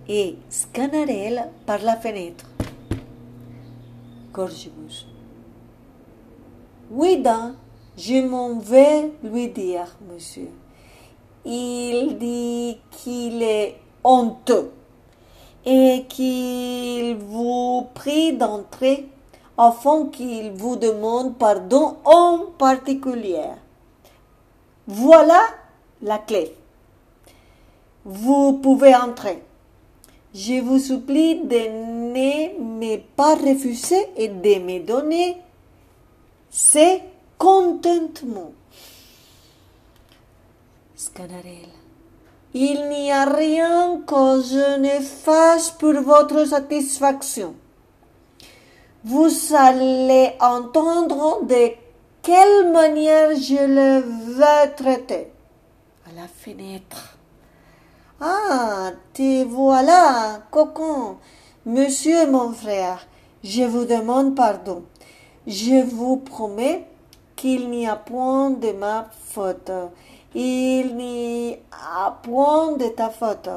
[0.09, 2.45] et Sganarelle par la fenêtre.
[4.33, 5.09] Gorgibus.
[6.93, 7.55] Oui, donc,
[7.99, 10.51] je m'en vais lui dire, monsieur.
[11.45, 14.71] Il dit qu'il est honteux
[15.67, 19.09] et qu'il vous prie d'entrer
[19.59, 23.51] afin qu'il vous demande pardon en particulier.
[24.87, 25.41] Voilà
[26.03, 26.55] la clé.
[28.05, 29.43] Vous pouvez entrer.
[30.35, 35.37] Je vous supplie de ne me pas refuser et de me donner
[36.51, 36.99] ce
[37.39, 38.53] contentement.
[40.97, 41.83] Sganarelle.
[42.55, 47.55] Il n'y a rien que je ne fasse pour votre satisfaction.
[49.05, 51.73] Vous allez entendre de
[52.23, 55.32] quelle manière je le veux traiter.
[56.29, 57.19] Fenêtre.
[58.21, 61.17] Ah, te voilà, cocon.
[61.67, 63.07] Monsieur mon frère,
[63.43, 64.85] je vous demande pardon.
[65.47, 66.87] Je vous promets
[67.35, 69.73] qu'il n'y a point de ma faute.
[70.35, 73.49] Il n'y a point de ta faute.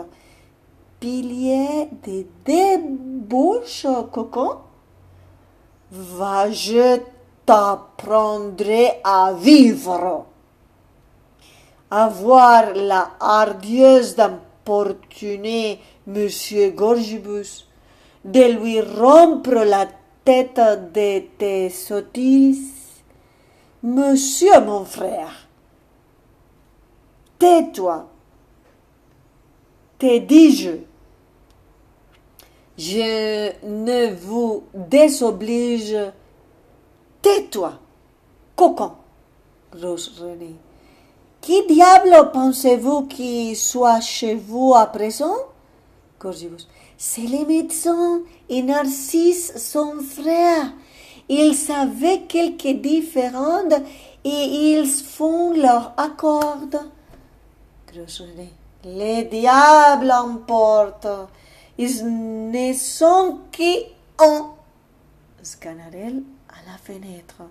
[1.00, 4.58] Pilier de débouche, cocon.
[5.92, 7.00] Va, je
[7.46, 10.26] t'apprendrai à vivre.
[11.98, 17.70] Avoir la hardieuse d'importuner Monsieur Gorgibus,
[18.26, 19.88] de lui rompre la
[20.26, 20.60] tête
[20.94, 23.02] de tes sottises.
[23.82, 25.48] Monsieur mon frère,
[27.40, 28.10] tais-toi,
[29.98, 30.72] te dis-je,
[32.78, 35.96] je ne vous désoblige,
[37.22, 37.80] tais-toi,
[38.58, 38.92] cocon,
[39.82, 40.65] Rose René.
[41.46, 45.36] Qui diable pensez-vous qui soit chez vous à présent?
[46.98, 50.74] C'est les médecins et Narcisse, son frère.
[51.30, 53.76] Ils savaient quelque différente
[54.24, 54.30] et
[54.74, 56.58] ils font leur accord.
[57.94, 58.52] René.
[58.84, 61.30] Les diables emportent.
[61.78, 64.48] Ils ne sont qu'un.
[65.44, 67.44] Scanarelle à la fenêtre.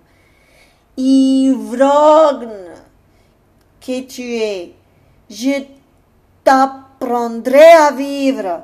[0.96, 2.73] Ivrogne
[3.84, 4.72] que tu es,
[5.28, 5.62] je
[6.42, 8.62] t'apprendrai à vivre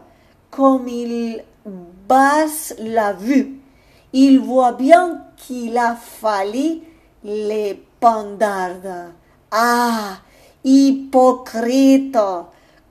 [0.50, 1.44] comme il
[2.08, 3.60] basse la vue.
[4.12, 6.80] Il voit bien qu'il a fallu
[7.22, 9.12] les pendardes.
[9.50, 10.18] Ah,
[10.64, 12.18] hypocrite,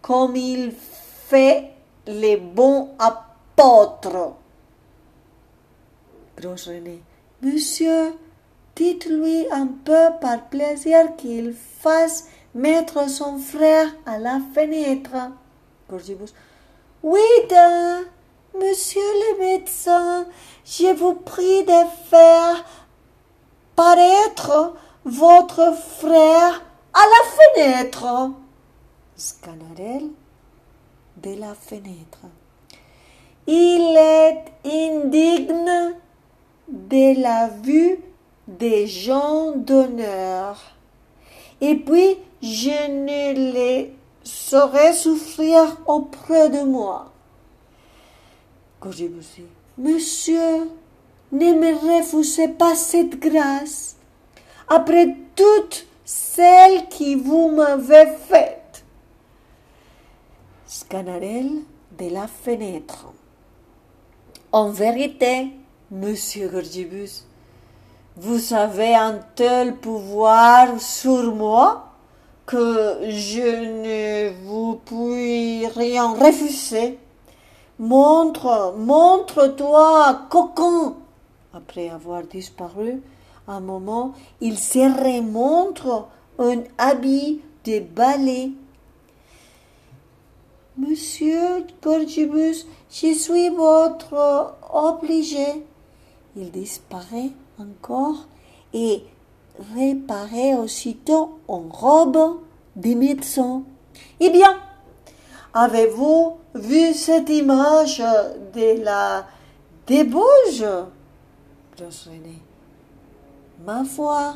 [0.01, 1.71] comme il fait
[2.05, 4.35] les bons apôtres.
[6.37, 7.01] Gros René,
[7.41, 8.13] monsieur,
[8.79, 15.15] dites-lui un peu par plaisir qu'il fasse mettre son frère à la fenêtre.
[15.89, 16.33] Gorgibus,
[17.03, 17.19] oui,
[18.55, 20.25] monsieur le médecin,
[20.65, 22.63] je vous prie de faire
[23.75, 24.73] paraître
[25.03, 26.63] votre frère
[26.93, 28.31] à la fenêtre.
[29.17, 30.09] Scanarelle
[31.17, 32.19] de la fenêtre.
[33.45, 35.95] Il est indigne
[36.69, 37.99] de la vue
[38.57, 40.59] des gens d'honneur.
[41.61, 43.93] Et puis, je ne les
[44.23, 47.11] saurais souffrir auprès de moi.
[49.77, 50.69] Monsieur,
[51.31, 53.97] ne me refusez pas cette grâce,
[54.67, 58.83] après toutes celles qui vous m'avez faites?
[60.65, 61.61] Scanarelle
[61.99, 63.05] de la fenêtre.
[64.51, 65.51] En vérité,
[65.91, 67.25] monsieur Gorgibus,
[68.21, 71.85] vous avez un tel pouvoir sur moi
[72.45, 76.99] que je ne vous puis rien refuser.
[77.79, 80.95] Montre, montre-toi, cocon.
[81.53, 83.01] Après avoir disparu
[83.47, 86.07] un moment, il se remontre
[86.39, 88.51] un habit de ballet.
[90.77, 95.63] Monsieur Gorgibus, je suis votre obligé.
[96.35, 98.27] Il disparaît encore
[98.73, 99.03] et
[99.75, 102.39] réparait aussitôt en robe
[102.75, 103.63] de médecin.
[104.19, 104.55] Eh bien,
[105.53, 108.03] avez-vous vu cette image
[108.53, 109.25] de la
[109.85, 110.63] débauche?
[111.79, 112.41] René.
[113.65, 114.35] Ma foi,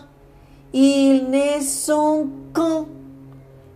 [0.74, 2.86] ils ne sont qu'un.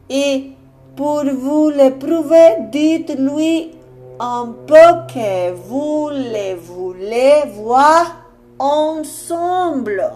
[0.10, 0.52] Et
[0.95, 3.72] pour vous le prouver, dites-lui
[4.20, 8.27] un peu que vous les voulez voir
[8.60, 10.12] ensemble.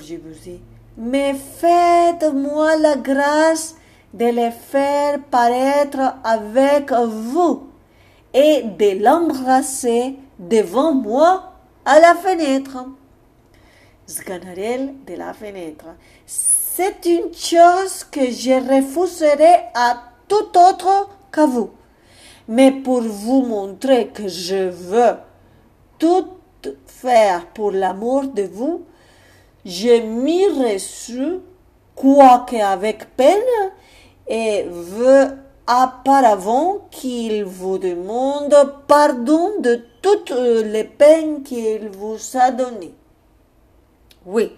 [0.00, 0.60] dit,
[0.96, 3.76] mais faites-moi la grâce
[4.14, 7.68] de les faire paraître avec vous
[8.34, 11.52] et de l'embrasser devant moi
[11.84, 12.86] à la fenêtre.
[14.06, 15.86] Sganarelle de la fenêtre.
[16.26, 21.70] C'est une chose que je refuserai à tout autre que vous.
[22.48, 25.16] Mais pour vous montrer que je veux
[25.98, 26.26] tout
[27.54, 28.84] pour l'amour de vous,
[29.64, 31.38] je m'y reçu,
[31.94, 33.38] quoique avec peine,
[34.26, 35.28] et veux
[35.68, 38.54] auparavant qu'il vous demande
[38.86, 42.94] pardon de toutes les peines qu'il vous a données.
[44.26, 44.52] Oui,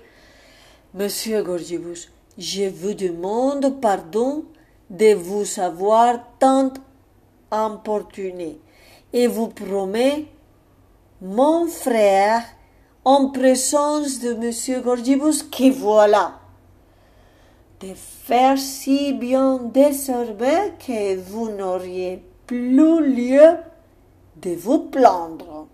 [0.95, 4.45] monsieur Gorgibus, je vous demande pardon
[4.91, 6.73] de vous avoir tant
[7.51, 8.59] importuné
[9.13, 10.27] et vous promets
[11.21, 12.43] mon frère,
[13.05, 14.83] en présence de M.
[14.83, 16.41] Gorgibus, qui voilà,
[17.81, 23.57] de faire si bien désormais que vous n'auriez plus lieu
[24.37, 25.67] de vous plaindre.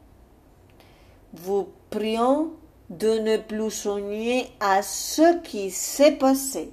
[1.33, 2.51] Vous prions
[2.89, 6.73] de ne plus soigner à ce qui s'est passé.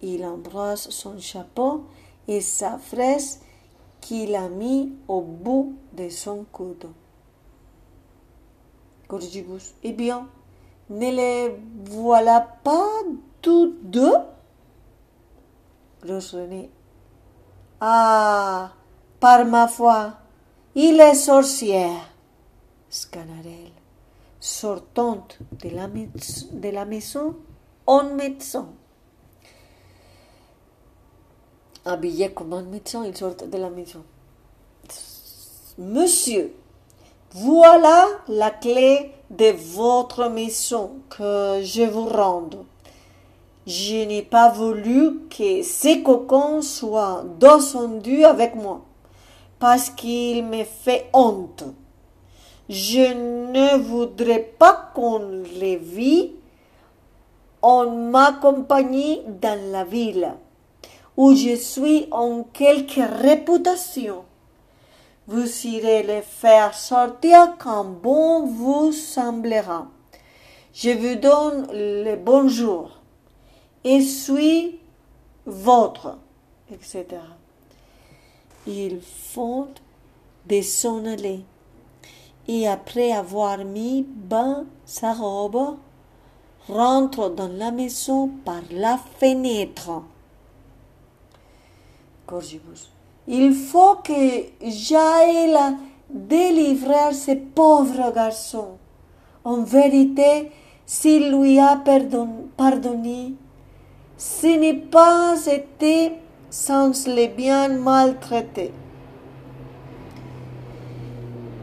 [0.00, 1.84] Il embrasse son chapeau
[2.28, 3.40] et sa fraise
[4.00, 6.86] qu'il a mis au bout de son coude.
[9.08, 9.74] Gorgibus.
[9.82, 10.28] Eh bien,
[10.90, 11.56] ne les
[11.86, 12.88] voilà pas
[13.40, 14.14] tous deux
[16.00, 16.20] Gros.
[17.80, 18.72] Ah,
[19.20, 20.14] par ma foi,
[20.74, 22.08] il est sorcière.
[22.88, 23.72] Scanarelle,
[24.40, 25.26] sortant
[25.62, 27.36] de la, de la maison
[27.86, 28.68] en médecin.
[31.84, 34.04] Habillé comme un médecin, il sort de la maison.
[35.78, 36.54] Monsieur,
[37.32, 42.64] voilà la clé de votre maison que je vous rende.
[43.66, 48.80] Je n'ai pas voulu que ces cocons soient descendus avec moi,
[49.58, 51.64] parce qu'il me fait honte.
[52.68, 53.12] Je
[53.52, 56.32] ne voudrais pas qu'on les vit
[57.60, 60.32] en ma compagnie dans la ville.
[61.18, 64.24] où je suis en quelque réputation.
[65.28, 69.86] Vous irez les faire sortir quand bon vous semblera.
[70.72, 72.98] Je vous donne le bonjour
[73.84, 74.80] et suis
[75.44, 76.16] votre,
[76.72, 77.06] etc.
[78.66, 79.68] Ils font
[80.46, 81.44] de son aller
[82.48, 85.76] et après avoir mis bas sa robe,
[86.68, 90.02] rentre dans la maison par la fenêtre.
[93.30, 95.58] Il faut que j'aille
[96.08, 98.78] délivrer ce pauvre garçon.
[99.44, 100.50] En vérité,
[100.86, 103.34] s'il lui a pardonné,
[104.16, 106.12] ce n'est pas été
[106.48, 108.72] sans le bien maltraiter.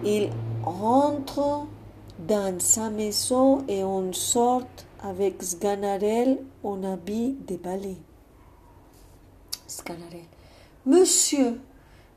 [0.04, 0.30] Il
[0.64, 1.66] entre
[2.20, 4.68] dans sa maison et on sort
[5.04, 7.58] avec Sganarelle en habit de.
[9.68, 10.35] Sganarelle.
[10.86, 11.60] Monsieur,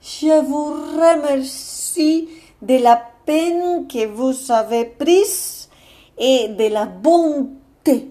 [0.02, 2.28] je vous remercie
[2.60, 5.70] de la peine que vous avez prise
[6.18, 8.10] et de la bonté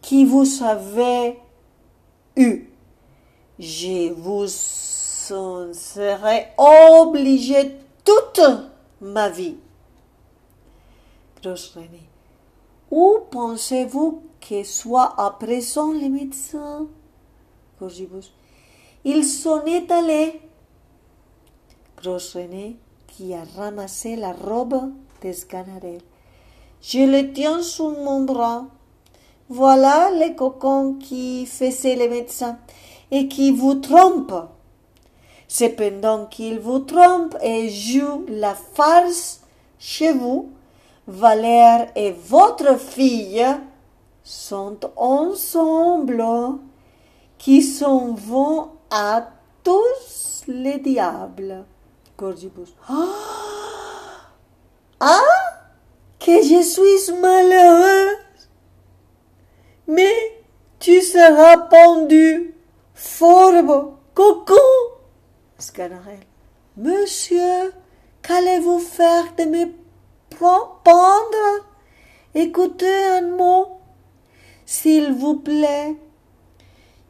[0.00, 1.38] que vous avez
[2.36, 2.70] eue.
[3.58, 4.46] Je vous
[5.34, 8.40] en serai obligé toute
[9.02, 9.56] ma vie.
[11.42, 12.08] Grosse René.
[12.90, 16.86] Où pensez-vous que soit à présent les médecins?
[19.08, 20.40] Ils sont étalés.
[22.02, 22.74] Grosse René,
[23.06, 24.90] qui a ramassé la robe
[25.22, 26.00] de Sganarelle.
[26.82, 28.66] Je le tiens sous mon bras.
[29.48, 32.58] Voilà les cocons qui faisaient les médecins
[33.12, 34.48] et qui vous trompent.
[35.46, 39.42] Cependant qu'il vous trompe et joue la farce
[39.78, 40.50] chez vous,
[41.06, 43.46] Valère et votre fille
[44.24, 46.24] sont ensemble,
[47.38, 49.28] qui s'en vont à
[49.62, 51.64] tous les diables.
[52.16, 52.74] Gorgibus.
[52.88, 53.04] Ah,
[55.00, 55.20] ah,
[56.18, 58.16] que je suis malheureuse.
[59.86, 60.36] Mais
[60.78, 62.54] tu seras pendu,
[62.94, 64.54] fourbe, cocon.
[65.58, 66.26] Sganarelle.
[66.76, 67.72] Monsieur,
[68.22, 69.66] qu'allez-vous faire de me
[70.30, 71.64] prendre?
[72.34, 73.80] Écoutez un mot,
[74.66, 75.96] s'il vous plaît.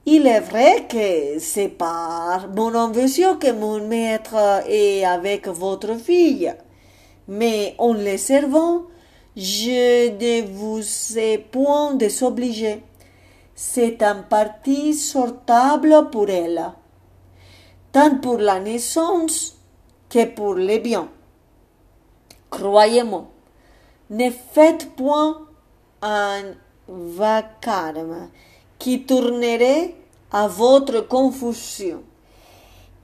[0.08, 6.54] Il est vrai que c'est par mon invention que mon maître est avec votre fille,
[7.26, 8.82] mais en les servant,
[9.36, 12.82] je ne vous ai point désobligé.
[13.54, 16.72] C'est un parti sortable pour elle
[17.96, 19.56] tant pour la naissance
[20.10, 21.08] que pour les biens.
[22.50, 23.26] Croyez-moi,
[24.10, 25.40] ne faites point
[26.02, 26.42] un
[26.86, 28.28] vacarme
[28.78, 29.94] qui tournerait
[30.30, 32.02] à votre confusion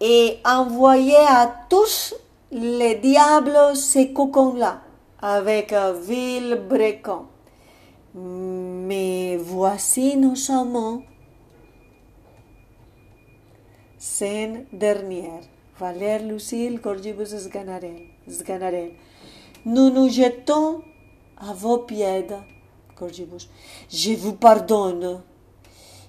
[0.00, 2.14] et envoyez à tous
[2.50, 4.82] les diables ces cocons-là
[5.20, 7.26] avec un vil brécon.
[8.14, 11.02] Mais voici nos amants
[13.96, 15.42] Scène dernière.
[15.78, 18.92] Valère Lucille Gorgibus Sganarelle.
[19.64, 20.82] Nous nous jetons
[21.38, 22.26] à vos pieds.
[22.98, 23.48] Gorgibus.
[23.88, 25.22] Je vous pardonne.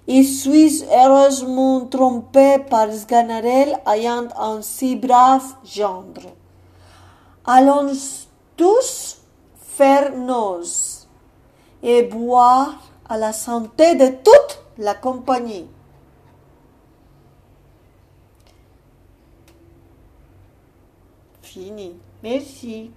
[0.07, 6.33] Et suis heureusement trompé par Sganarelle ayant un si brave gendre.
[7.45, 7.93] Allons
[8.57, 9.17] tous
[9.55, 11.07] faire noces
[11.81, 12.75] et boire
[13.07, 15.67] à la santé de toute la compagnie.
[21.53, 21.95] fini.
[22.23, 22.91] Merci.